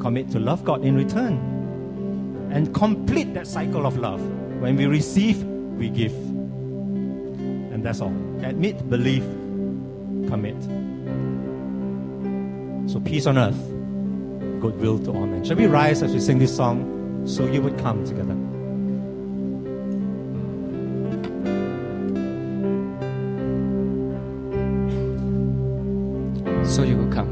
Commit 0.01 0.31
to 0.33 0.39
love 0.39 0.65
God 0.65 0.85
in 0.85 0.97
return. 0.97 1.39
And 2.53 2.75
complete 2.75 3.33
that 3.35 3.47
cycle 3.47 3.87
of 3.87 3.97
love. 3.97 4.21
When 4.61 4.77
we 4.77 4.87
receive, 4.87 5.43
we 5.43 5.89
give. 5.89 6.13
And 6.13 7.83
that's 7.83 8.01
all. 8.01 8.15
Admit, 8.43 8.89
believe, 8.89 9.25
commit. 10.29 10.61
So 12.91 13.01
peace 13.01 13.27
on 13.27 13.39
earth 13.39 13.75
goodwill 14.61 14.99
to 14.99 15.11
all 15.11 15.27
men. 15.27 15.45
Shall 15.45 15.57
we 15.57 15.67
rise 15.67 16.03
as 16.03 16.15
we 16.15 16.21
sing 16.21 16.39
this 16.39 16.57
song 16.57 17.27
so 17.27 17.45
you 17.47 17.61
would 17.61 17.79
come 17.79 18.05
together? 18.05 18.35
So 26.67 26.83
you 26.83 26.97
will 26.97 27.13
come. 27.13 27.29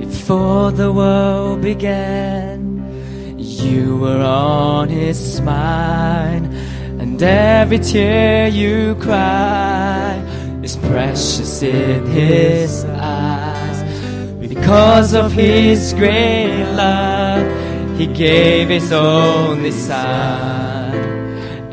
Before 0.00 0.72
the 0.72 0.90
world 0.90 1.60
began, 1.60 3.36
you 3.38 3.98
were 3.98 4.22
on 4.22 4.88
his 4.88 5.42
mind, 5.42 6.46
and 7.00 7.22
every 7.22 7.78
tear 7.78 8.48
you 8.48 8.94
is 8.94 9.93
precious 10.88 11.62
in 11.62 12.06
his 12.06 12.84
eyes. 12.84 13.82
Because 14.38 15.14
of 15.14 15.32
his 15.32 15.92
great 15.94 16.64
love, 16.74 17.46
he 17.98 18.06
gave 18.06 18.68
his 18.68 18.92
only 18.92 19.70
son. 19.70 20.94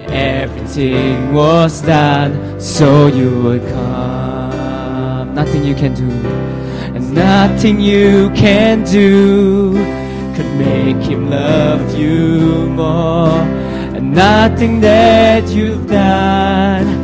Everything 0.09 1.33
was 1.33 1.81
done 1.81 2.59
so 2.59 3.07
you 3.07 3.41
would 3.41 3.61
come. 3.69 5.33
Nothing 5.33 5.63
you 5.63 5.75
can 5.75 5.93
do, 5.93 6.11
and 6.95 7.13
nothing 7.13 7.79
you 7.79 8.29
can 8.31 8.83
do 8.83 9.73
could 10.35 10.51
make 10.57 11.01
him 11.07 11.29
love 11.29 11.97
you 11.97 12.67
more. 12.69 13.41
And 13.95 14.13
nothing 14.13 14.81
that 14.81 15.47
you've 15.47 15.87
done 15.87 17.00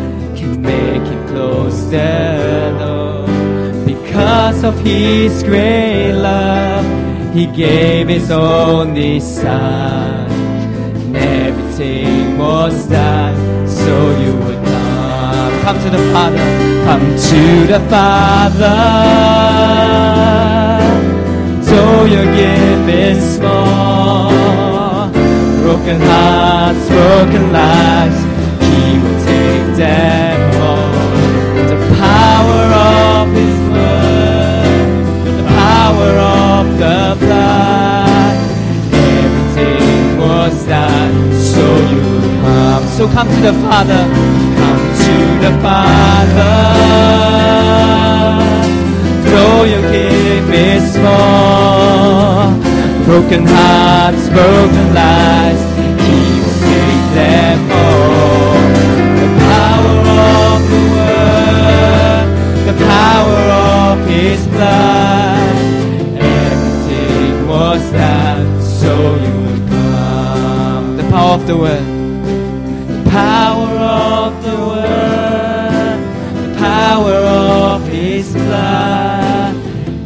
Lord. 1.91 3.85
Because 3.85 4.63
of 4.63 4.77
his 4.79 5.43
great 5.43 6.11
love, 6.11 6.85
he 7.33 7.45
gave 7.47 8.07
his 8.09 8.29
only 8.31 9.19
son. 9.19 10.29
And 10.31 11.15
everything 11.15 12.37
was 12.37 12.87
done 12.87 13.67
so 13.67 14.19
you 14.19 14.33
would 14.33 14.63
come. 14.65 15.61
Come 15.61 15.79
to 15.83 15.89
the 15.89 16.03
Father, 16.13 16.37
come 16.85 17.05
to 17.29 17.67
the 17.67 17.79
Father. 17.89 18.77
Though 21.61 22.05
your 22.05 22.25
gift 22.25 22.89
is 22.89 23.35
small, 23.37 25.09
broken 25.61 26.01
hearts, 26.01 26.87
broken 26.87 27.51
lives, 27.53 28.19
He 28.65 28.99
will 28.99 29.25
take 29.25 29.77
them 29.77 30.26
power 35.97 36.17
of 36.17 36.65
the 36.77 37.17
blood, 37.25 38.37
everything 38.93 40.17
was 40.19 40.65
done 40.65 41.33
so 41.33 41.65
you 41.91 42.03
come. 42.41 42.83
So 42.97 43.07
come 43.07 43.27
to 43.27 43.41
the 43.41 43.53
Father, 43.65 44.03
come 44.59 44.83
to 45.03 45.13
the 45.43 45.51
Father. 45.63 46.55
Though 49.29 49.63
your 49.63 49.81
gift 49.91 50.49
is 50.53 50.93
small, 50.93 52.53
broken 53.05 53.43
hearts, 53.47 54.29
broken 54.29 54.93
lives, 54.93 55.63
He 56.05 56.17
will 56.41 56.57
take 56.69 57.05
them 57.17 57.59
all. 57.71 58.61
The 59.21 59.29
power 59.49 59.97
of 60.45 60.59
the 60.71 60.81
Word, 60.95 62.27
the 62.69 62.75
power 62.85 63.41
of 63.81 64.07
His 64.07 64.41
blood, 64.47 65.26
of 71.37 71.45
the 71.45 71.55
Word, 71.55 71.85
the 72.87 73.09
power 73.11 73.69
of 73.69 74.43
the 74.43 74.57
Word, 74.69 75.99
the 76.41 76.55
power 76.57 77.13
of 77.13 77.87
His 77.87 78.33
blood, 78.33 79.55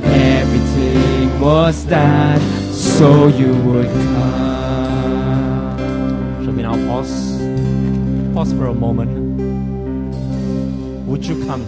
everything 0.04 1.40
was 1.40 1.86
done 1.86 2.42
so 2.74 3.28
you 3.28 3.56
would 3.64 3.88
come. 3.88 5.78
Shall 6.44 6.54
we 6.54 6.64
now 6.64 6.76
pause? 6.88 7.40
Pause 8.34 8.54
for 8.54 8.66
a 8.68 8.74
moment. 8.74 9.12
Would 11.08 11.26
you 11.26 11.46
come? 11.46 11.64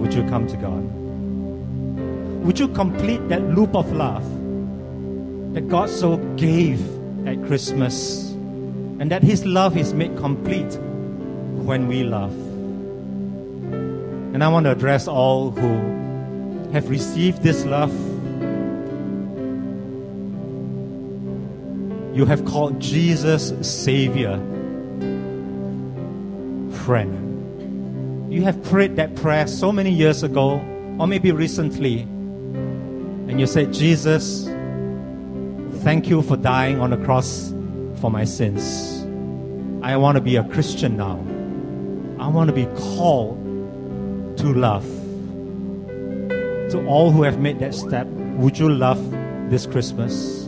Would 0.00 0.14
you 0.14 0.22
come 0.30 0.46
to 0.46 0.56
God? 0.56 0.82
Would 2.46 2.58
you 2.58 2.68
complete 2.68 3.28
that 3.28 3.42
loop 3.42 3.74
of 3.74 3.92
love 3.92 4.24
that 5.52 5.68
God 5.68 5.90
so 5.90 6.16
gave 6.36 6.93
at 7.26 7.44
Christmas 7.46 8.30
and 9.00 9.10
that 9.10 9.22
His 9.22 9.44
love 9.44 9.76
is 9.76 9.92
made 9.94 10.16
complete 10.16 10.78
when 11.64 11.88
we 11.88 12.04
love? 12.04 12.32
And 14.34 14.42
I 14.42 14.48
want 14.48 14.64
to 14.64 14.72
address 14.72 15.06
all 15.06 15.50
who 15.50 16.70
have 16.72 16.90
received 16.90 17.42
this 17.42 17.64
love. 17.64 17.92
You 22.16 22.24
have 22.26 22.44
called 22.44 22.80
Jesus 22.80 23.52
Savior, 23.60 24.36
friend. 26.84 28.32
You 28.32 28.42
have 28.42 28.62
prayed 28.64 28.96
that 28.96 29.14
prayer 29.16 29.46
so 29.46 29.70
many 29.70 29.90
years 29.90 30.22
ago, 30.22 30.60
or 30.98 31.06
maybe 31.06 31.30
recently, 31.32 32.00
and 32.00 33.40
you 33.40 33.46
said, 33.46 33.72
Jesus, 33.72 34.46
thank 35.84 36.08
you 36.08 36.22
for 36.22 36.38
dying 36.38 36.80
on 36.80 36.88
the 36.88 36.96
cross 36.96 37.52
for 38.00 38.10
my 38.10 38.24
sins. 38.24 39.02
I 39.84 39.98
want 39.98 40.16
to 40.16 40.22
be 40.22 40.36
a 40.36 40.44
Christian 40.44 40.96
now. 40.96 41.16
I 42.18 42.26
want 42.28 42.48
to 42.48 42.54
be 42.54 42.64
called 42.96 43.36
to 44.38 44.46
love. 44.46 44.86
To 46.70 46.86
all 46.86 47.10
who 47.10 47.22
have 47.22 47.38
made 47.38 47.58
that 47.58 47.74
step, 47.74 48.06
would 48.06 48.58
you 48.58 48.70
love 48.70 48.98
this 49.50 49.66
Christmas? 49.66 50.46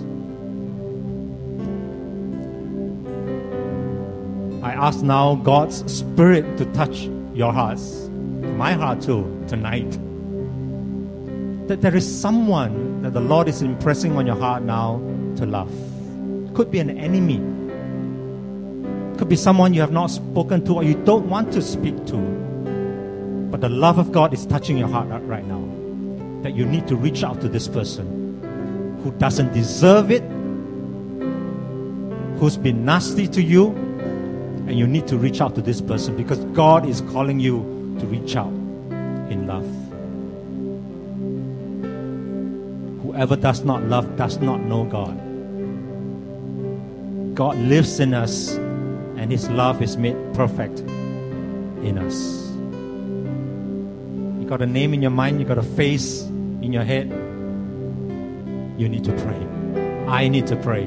I 4.64 4.72
ask 4.72 5.02
now 5.02 5.34
God's 5.34 5.84
Spirit 5.92 6.56
to 6.56 6.64
touch 6.72 7.02
your 7.34 7.52
hearts, 7.52 8.08
my 8.56 8.72
heart 8.72 9.02
too, 9.02 9.44
tonight. 9.48 9.90
That 11.68 11.82
there 11.82 11.94
is 11.94 12.08
someone 12.20 13.02
that 13.02 13.12
the 13.12 13.20
Lord 13.20 13.48
is 13.48 13.60
impressing 13.60 14.16
on 14.16 14.26
your 14.26 14.36
heart 14.36 14.62
now 14.62 14.96
to 15.36 15.46
love. 15.46 15.70
Could 16.54 16.70
be 16.70 16.78
an 16.78 16.98
enemy, 16.98 17.38
could 19.18 19.28
be 19.28 19.36
someone 19.36 19.74
you 19.74 19.80
have 19.80 19.92
not 19.92 20.10
spoken 20.10 20.64
to 20.66 20.74
or 20.74 20.82
you 20.84 20.94
don't 21.04 21.28
want 21.28 21.52
to 21.52 21.62
speak 21.62 22.06
to. 22.06 22.16
But 23.50 23.60
the 23.60 23.68
love 23.68 23.98
of 23.98 24.12
God 24.12 24.34
is 24.34 24.44
touching 24.46 24.76
your 24.76 24.88
heart 24.88 25.08
right 25.22 25.46
now. 25.46 25.62
That 26.42 26.54
you 26.54 26.66
need 26.66 26.86
to 26.88 26.96
reach 26.96 27.22
out 27.24 27.40
to 27.40 27.48
this 27.48 27.68
person 27.68 29.00
who 29.02 29.10
doesn't 29.12 29.52
deserve 29.52 30.10
it, 30.10 30.22
who's 32.38 32.56
been 32.56 32.84
nasty 32.84 33.26
to 33.28 33.42
you, 33.42 33.68
and 34.66 34.78
you 34.78 34.86
need 34.86 35.06
to 35.06 35.16
reach 35.16 35.40
out 35.40 35.54
to 35.54 35.62
this 35.62 35.80
person 35.80 36.16
because 36.16 36.44
God 36.46 36.86
is 36.86 37.00
calling 37.12 37.40
you 37.40 37.60
to 38.00 38.06
reach 38.06 38.36
out 38.36 38.52
in 39.30 39.46
love. 39.46 39.85
Whoever 43.16 43.36
does 43.36 43.64
not 43.64 43.82
love 43.84 44.14
does 44.16 44.36
not 44.40 44.60
know 44.60 44.84
God. 44.84 45.16
God 47.34 47.56
lives 47.56 47.98
in 47.98 48.12
us 48.12 48.56
and 49.16 49.32
His 49.32 49.48
love 49.48 49.80
is 49.80 49.96
made 49.96 50.18
perfect 50.34 50.80
in 50.80 51.96
us. 51.96 52.50
You 54.38 54.46
got 54.46 54.60
a 54.60 54.66
name 54.66 54.92
in 54.92 55.00
your 55.00 55.12
mind, 55.12 55.40
you 55.40 55.46
got 55.46 55.56
a 55.56 55.62
face 55.62 56.24
in 56.60 56.74
your 56.74 56.84
head. 56.84 57.08
You 58.76 58.86
need 58.86 59.04
to 59.04 59.12
pray. 59.12 59.46
I 60.06 60.28
need 60.28 60.46
to 60.48 60.56
pray 60.56 60.84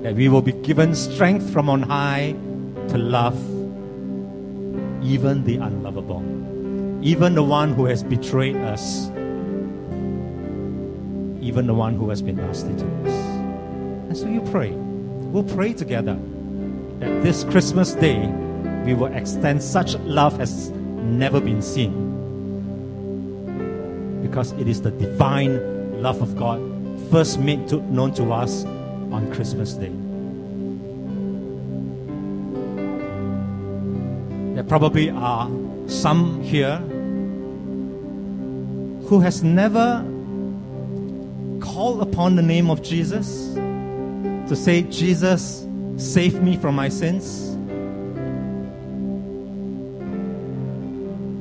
that 0.00 0.14
we 0.14 0.30
will 0.30 0.40
be 0.40 0.52
given 0.52 0.94
strength 0.94 1.52
from 1.52 1.68
on 1.68 1.82
high 1.82 2.34
to 2.88 2.96
love 2.96 3.36
even 5.04 5.44
the 5.44 5.56
unlovable, 5.56 6.22
even 7.04 7.34
the 7.34 7.42
one 7.42 7.74
who 7.74 7.84
has 7.84 8.02
betrayed 8.02 8.56
us, 8.56 9.11
even 11.42 11.66
the 11.66 11.74
one 11.74 11.96
who 11.96 12.08
has 12.08 12.22
been 12.22 12.36
nasty 12.36 12.72
to 12.76 12.86
us. 13.04 13.12
And 14.08 14.16
so 14.16 14.28
you 14.28 14.40
pray. 14.52 14.70
We'll 14.70 15.42
pray 15.42 15.72
together 15.72 16.16
that 17.00 17.22
this 17.22 17.42
Christmas 17.44 17.94
day 17.94 18.26
we 18.86 18.94
will 18.94 19.12
extend 19.12 19.60
such 19.62 19.94
love 19.96 20.40
as 20.40 20.70
never 20.70 21.40
been 21.40 21.60
seen. 21.60 22.10
Because 24.22 24.52
it 24.52 24.68
is 24.68 24.82
the 24.82 24.92
divine 24.92 26.00
love 26.00 26.22
of 26.22 26.36
God 26.36 26.60
first 27.10 27.40
made 27.40 27.66
to, 27.68 27.82
known 27.92 28.14
to 28.14 28.32
us 28.32 28.64
on 28.64 29.28
Christmas 29.32 29.74
Day. 29.74 29.92
There 34.54 34.64
probably 34.64 35.10
are 35.10 35.50
some 35.88 36.40
here 36.42 36.78
who 39.08 39.20
has 39.20 39.42
never 39.42 40.04
called 41.82 42.00
upon 42.00 42.36
the 42.36 42.42
name 42.42 42.70
of 42.70 42.80
Jesus 42.80 43.54
to 44.48 44.54
say, 44.54 44.82
Jesus, 44.82 45.66
save 45.96 46.40
me 46.40 46.56
from 46.56 46.76
my 46.76 46.88
sins? 46.88 47.56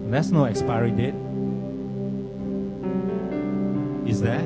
There's 0.10 0.32
no 0.32 0.46
expiry 0.46 0.90
date. 0.90 1.14
Is 4.10 4.22
there? 4.22 4.42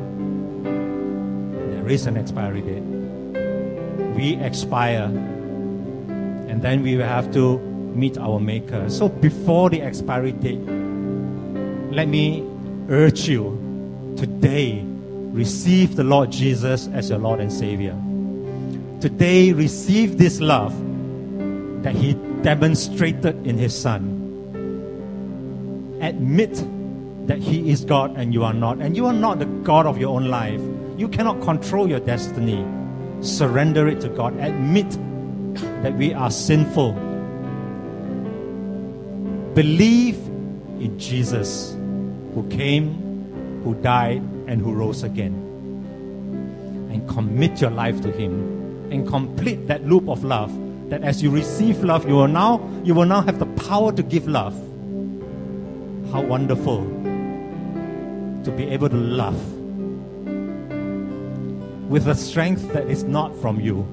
There 1.72 1.88
is 1.88 2.08
an 2.08 2.18
expiry 2.18 2.60
date. 2.60 2.84
We 4.18 4.36
expire, 4.44 5.06
and 6.50 6.62
then 6.62 6.84
we 6.84 6.98
will 6.98 7.08
have 7.08 7.32
to 7.36 7.58
meet 7.96 8.18
our 8.18 8.42
Maker. 8.42 8.90
So 8.90 9.08
before 9.08 9.70
the 9.70 9.82
expiry 9.82 10.34
date, 10.34 10.60
let 11.96 12.10
me 12.10 12.46
urge 12.90 13.30
you 13.30 13.56
today 14.18 14.86
receive 15.36 15.96
the 15.96 16.04
Lord 16.04 16.32
Jesus 16.32 16.88
as 16.88 17.10
your 17.10 17.20
Lord 17.20 17.40
and 17.40 17.52
Savior 17.52 17.96
today 19.06 19.52
receive 19.52 20.18
this 20.18 20.40
love 20.42 20.74
that 21.84 21.96
He 21.96 22.14
demonstrated 22.42 23.46
in 23.46 23.56
His 23.56 23.80
Son. 23.80 24.02
Admit 26.02 26.54
that 27.28 27.38
He 27.38 27.70
is 27.70 27.86
God 27.86 28.18
and 28.18 28.34
you 28.34 28.44
are 28.44 28.54
not. 28.54 28.80
And 28.80 28.98
you 28.98 29.06
are 29.06 29.14
not 29.14 29.38
the 29.38 29.46
God 29.46 29.86
of 29.86 30.00
your 30.00 30.16
own 30.16 30.26
life. 30.26 30.60
You 30.98 31.08
cannot 31.08 31.40
control 31.42 31.88
your 31.88 32.00
destiny. 32.00 32.66
Surrender 33.22 33.88
it 33.88 34.02
to 34.02 34.10
God. 34.10 34.36
Admit 34.40 34.90
that 35.84 35.94
we 35.94 36.12
are 36.12 36.32
sinful. 36.32 36.94
Believe 39.54 40.18
in 40.82 40.98
Jesus 40.98 41.74
who 42.34 42.44
came, 42.50 43.62
who 43.64 43.76
died, 43.76 44.24
and 44.48 44.62
who 44.62 44.74
rose 44.74 45.04
again. 45.04 45.34
And 46.92 47.08
commit 47.10 47.62
your 47.62 47.72
life 47.72 48.02
to 48.02 48.12
Him 48.12 48.66
and 48.92 49.08
complete 49.08 49.68
that 49.68 49.84
loop 49.86 50.08
of 50.08 50.24
love 50.24 50.52
that 50.90 51.04
as 51.04 51.22
you 51.22 51.32
receive 51.32 51.84
love 51.84 52.08
you 52.08 52.16
will 52.16 52.28
now 52.28 52.62
you 52.84 52.94
will 52.94 53.06
now 53.06 53.22
have 53.22 53.40
the 53.40 53.46
power 53.68 53.92
to 53.92 54.04
give 54.04 54.28
love. 54.28 54.54
How 56.12 56.22
wonderful 56.22 56.84
to 58.44 58.52
be 58.52 58.68
able 58.70 58.90
to 58.90 58.96
love 58.96 59.54
with 61.90 62.08
a 62.08 62.16
strength 62.16 62.72
that 62.74 62.88
is 62.88 63.04
not 63.04 63.36
from 63.42 63.60
you 63.60 63.86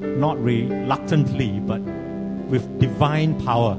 not 0.00 0.42
reluctantly 0.42 1.60
but 1.60 1.80
with 1.80 2.80
divine 2.80 3.40
power. 3.44 3.74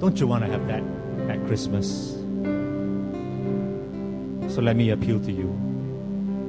Don't 0.00 0.18
you 0.20 0.26
want 0.26 0.44
to 0.44 0.50
have 0.50 0.66
that 0.68 0.82
at 1.30 1.46
christmas 1.46 2.13
so 4.54 4.62
let 4.62 4.76
me 4.76 4.90
appeal 4.90 5.18
to 5.20 5.32
you 5.32 5.74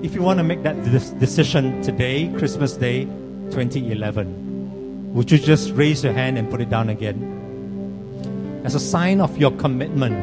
if 0.05 0.13
you 0.13 0.21
want 0.21 0.37
to 0.37 0.43
make 0.43 0.61
that 0.61 0.75
decision 1.19 1.81
today, 1.81 2.31
Christmas 2.37 2.73
Day 2.73 3.05
2011, 3.49 5.13
would 5.15 5.31
you 5.31 5.39
just 5.39 5.71
raise 5.71 6.03
your 6.03 6.13
hand 6.13 6.37
and 6.37 6.47
put 6.47 6.61
it 6.61 6.69
down 6.69 6.89
again? 6.89 8.61
As 8.63 8.75
a 8.75 8.79
sign 8.79 9.19
of 9.19 9.35
your 9.39 9.49
commitment 9.51 10.15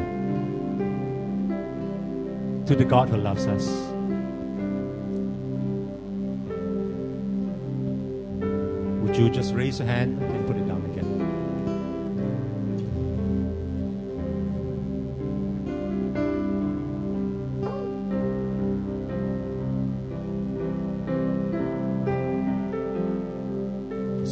to 2.67 2.75
the 2.77 2.85
God 2.85 3.09
who 3.09 3.17
loves 3.17 3.45
us. 3.45 3.67
Would 9.01 9.17
you 9.17 9.29
just 9.29 9.53
raise 9.53 9.79
your 9.79 9.87
hand 9.89 10.21
and 10.21 10.47
put 10.47 10.55
it 10.55 10.62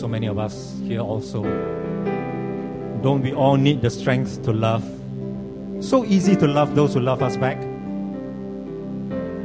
so 0.02 0.08
many 0.08 0.26
of 0.26 0.40
us 0.40 0.74
here 0.82 1.00
also. 1.00 1.44
Don't 3.04 3.22
we 3.22 3.34
all 3.34 3.56
need 3.56 3.84
the 3.84 3.90
strength 3.92 4.42
to 4.42 4.52
love? 4.52 4.84
So 5.80 6.04
easy 6.06 6.36
to 6.38 6.48
love 6.48 6.74
those 6.74 6.96
who 6.96 7.02
love 7.02 7.22
us 7.22 7.38
back. 7.38 7.62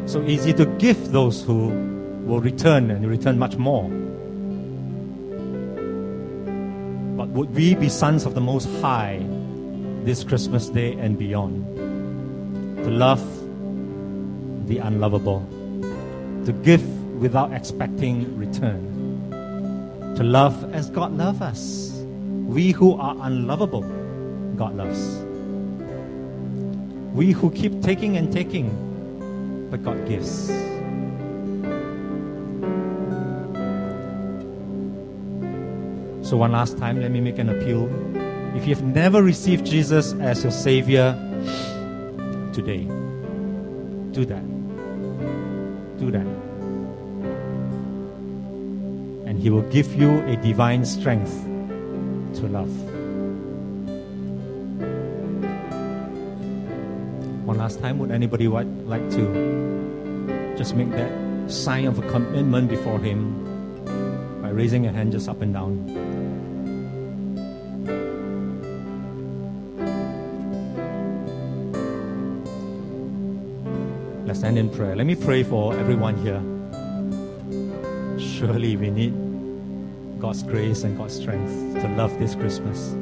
So 0.09 0.25
easy 0.25 0.55
to 0.55 0.65
give 0.79 1.13
those 1.13 1.43
who 1.43 1.69
will 2.25 2.41
return 2.41 2.91
and 2.91 3.07
return 3.07 3.39
much 3.39 3.57
more. 3.57 3.85
But 7.19 7.29
would 7.37 7.55
we 7.55 7.75
be 7.75 7.91
sons 7.91 8.25
of 8.25 8.35
the 8.35 8.41
Most 8.41 8.67
High 8.81 9.21
this 10.05 10.25
Christmas 10.25 10.71
Day 10.71 10.95
and 10.95 11.19
beyond? 11.19 11.77
To 12.85 12.91
love 12.91 13.23
the 14.69 14.79
unlovable, 14.79 15.41
to 16.47 16.53
give 16.65 16.83
without 17.21 17.53
expecting 17.53 18.39
return 18.39 18.96
to 20.17 20.25
love 20.25 20.75
as 20.75 20.91
God 20.91 21.13
loves 21.13 21.41
us. 21.41 21.91
We 22.47 22.73
who 22.73 22.95
are 22.97 23.17
unlovable, 23.21 23.83
God 24.57 24.77
loves. 24.77 25.25
We 27.15 27.33
who 27.33 27.51
keep 27.51 27.83
taking 27.83 28.17
and 28.17 28.33
taking, 28.33 28.71
but 29.71 29.83
God 29.85 30.07
gives. 30.09 30.49
So, 36.29 36.37
one 36.37 36.53
last 36.53 36.77
time, 36.79 37.01
let 37.01 37.11
me 37.11 37.21
make 37.21 37.39
an 37.39 37.49
appeal. 37.49 37.87
If 38.57 38.67
you've 38.67 38.83
never 38.83 39.23
received 39.23 39.67
Jesus 39.67 40.13
as 40.15 40.43
your 40.43 40.53
Savior, 40.53 41.15
today, 42.53 42.89
Do 44.17 44.25
that. 44.25 44.56
He 49.47 49.51
will 49.51 49.71
give 49.71 49.95
you 49.95 50.19
a 50.27 50.35
divine 50.35 50.85
strength 50.85 51.31
to 52.35 52.49
love. 52.49 52.69
One 57.47 57.57
last 57.57 57.79
time, 57.79 58.01
would 58.01 58.11
anybody 58.11 58.49
like 58.49 58.67
to 59.11 60.55
just 60.59 60.75
make 60.75 60.91
that 60.91 61.13
sign 61.49 61.87
of 61.87 61.97
a 62.01 62.11
commitment 62.11 62.69
before 62.69 62.99
Him 62.99 64.43
by 64.43 64.49
raising 64.49 64.83
your 64.83 64.93
hand 64.93 65.13
just 65.13 65.29
up 65.29 65.41
and 65.41 65.55
down? 65.55 65.79
Let's 74.27 74.43
end 74.43 74.59
in 74.59 74.71
prayer. 74.71 74.97
Let 74.97 75.07
me 75.07 75.15
pray 75.15 75.45
for 75.45 75.73
everyone 75.79 76.17
here. 76.17 76.43
Surely 78.19 78.77
we 78.77 78.91
need 78.91 79.26
God's 80.19 80.43
grace 80.43 80.83
and 80.83 80.97
God's 80.97 81.17
strength 81.17 81.81
to 81.81 81.89
love 81.89 82.19
this 82.19 82.35
Christmas. 82.35 82.95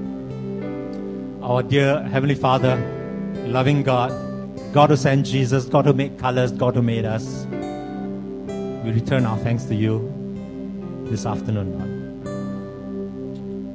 Our 1.43 1.63
dear 1.63 2.03
Heavenly 2.03 2.35
Father, 2.35 2.77
loving 3.47 3.83
God, 3.83 4.11
God 4.73 4.91
who 4.91 4.97
sent 4.97 5.27
Jesus, 5.27 5.67
God 5.67 5.85
who 5.85 5.93
made 5.93 6.19
colors, 6.19 6.51
God 6.51 6.75
who 6.75 6.83
made 6.83 7.05
us, 7.05 7.47
we 8.85 8.91
return 8.91 9.25
our 9.25 9.39
thanks 9.39 9.65
to 9.67 9.75
you 9.75 10.11
this 11.05 11.25
afternoon, 11.25 11.79
Lord. 11.79 11.91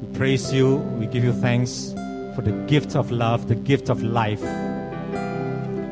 We 0.02 0.18
praise 0.18 0.52
you, 0.54 0.76
we 1.00 1.06
give 1.08 1.24
you 1.24 1.32
thanks 1.32 1.94
for 2.36 2.42
the 2.42 2.52
gift 2.68 2.96
of 2.96 3.10
love, 3.10 3.48
the 3.48 3.56
gift 3.56 3.90
of 3.90 4.04
life, 4.04 4.42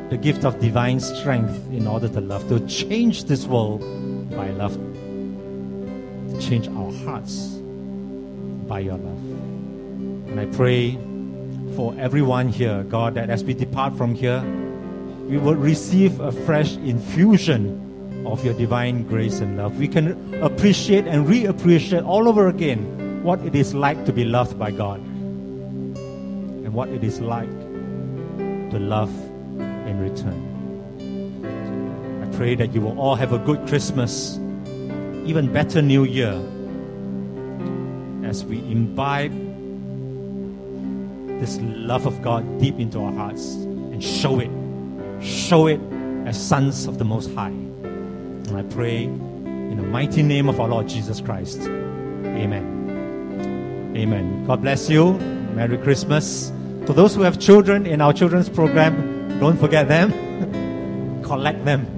the 0.09 0.17
gift 0.21 0.43
of 0.43 0.59
divine 0.59 0.99
strength 0.99 1.55
in 1.71 1.87
order 1.87 2.09
to 2.09 2.19
love, 2.21 2.47
to 2.49 2.59
change 2.67 3.23
this 3.25 3.45
world 3.45 3.81
by 4.31 4.49
love, 4.51 4.77
change 6.39 6.67
our 6.69 6.91
hearts 7.05 7.59
by 8.67 8.79
your 8.79 8.97
love. 8.97 9.23
And 10.29 10.39
I 10.39 10.45
pray 10.45 10.97
for 11.75 11.95
everyone 11.99 12.49
here, 12.49 12.83
God, 12.83 13.15
that 13.15 13.29
as 13.29 13.43
we 13.43 13.53
depart 13.53 13.95
from 13.95 14.15
here, 14.15 14.41
we 15.27 15.37
will 15.37 15.55
receive 15.55 16.19
a 16.19 16.31
fresh 16.31 16.75
infusion 16.77 18.25
of 18.25 18.43
your 18.43 18.53
divine 18.53 19.03
grace 19.07 19.39
and 19.39 19.57
love. 19.57 19.77
We 19.77 19.87
can 19.87 20.33
appreciate 20.43 21.05
and 21.05 21.27
reappreciate 21.27 22.05
all 22.05 22.27
over 22.27 22.47
again 22.47 23.23
what 23.23 23.39
it 23.41 23.55
is 23.55 23.73
like 23.73 24.05
to 24.05 24.13
be 24.13 24.23
loved 24.23 24.57
by 24.57 24.71
God 24.71 24.99
and 24.99 26.73
what 26.73 26.89
it 26.89 27.03
is 27.03 27.19
like 27.19 27.49
to 28.71 28.79
love 28.79 29.09
in 29.59 29.99
return. 29.99 30.43
I 32.23 32.27
pray 32.37 32.55
that 32.55 32.73
you 32.73 32.81
will 32.81 32.99
all 32.99 33.15
have 33.15 33.33
a 33.33 33.39
good 33.39 33.67
Christmas, 33.67 34.39
even 35.27 35.51
better 35.51 35.81
New 35.81 36.05
Year, 36.05 36.41
as 38.23 38.45
we 38.45 38.59
imbibe 38.59 39.33
this 41.41 41.59
love 41.61 42.05
of 42.05 42.21
God 42.21 42.59
deep 42.59 42.79
into 42.79 43.03
our 43.03 43.11
hearts 43.11 43.55
and 43.55 44.01
show 44.01 44.39
it, 44.39 44.49
show 45.21 45.67
it 45.67 45.81
as 46.25 46.41
sons 46.41 46.87
of 46.87 46.97
the 46.97 47.03
Most 47.03 47.33
High. 47.35 47.49
And 47.49 48.57
I 48.57 48.63
pray 48.63 49.03
in 49.03 49.75
the 49.75 49.83
mighty 49.83 50.23
name 50.23 50.47
of 50.47 50.61
our 50.61 50.69
Lord 50.69 50.87
Jesus 50.87 51.19
Christ. 51.19 51.59
Amen. 51.61 53.93
Amen. 53.97 54.45
God 54.47 54.61
bless 54.61 54.89
you. 54.89 55.15
Merry 55.53 55.77
Christmas. 55.77 56.53
For 56.85 56.93
those 56.93 57.13
who 57.13 57.23
have 57.23 57.37
children 57.37 57.85
in 57.85 57.99
our 57.99 58.13
children's 58.13 58.47
program, 58.47 59.39
don't 59.41 59.59
forget 59.59 59.89
them. 59.89 60.13
Collect 61.23 61.65
them 61.65 61.96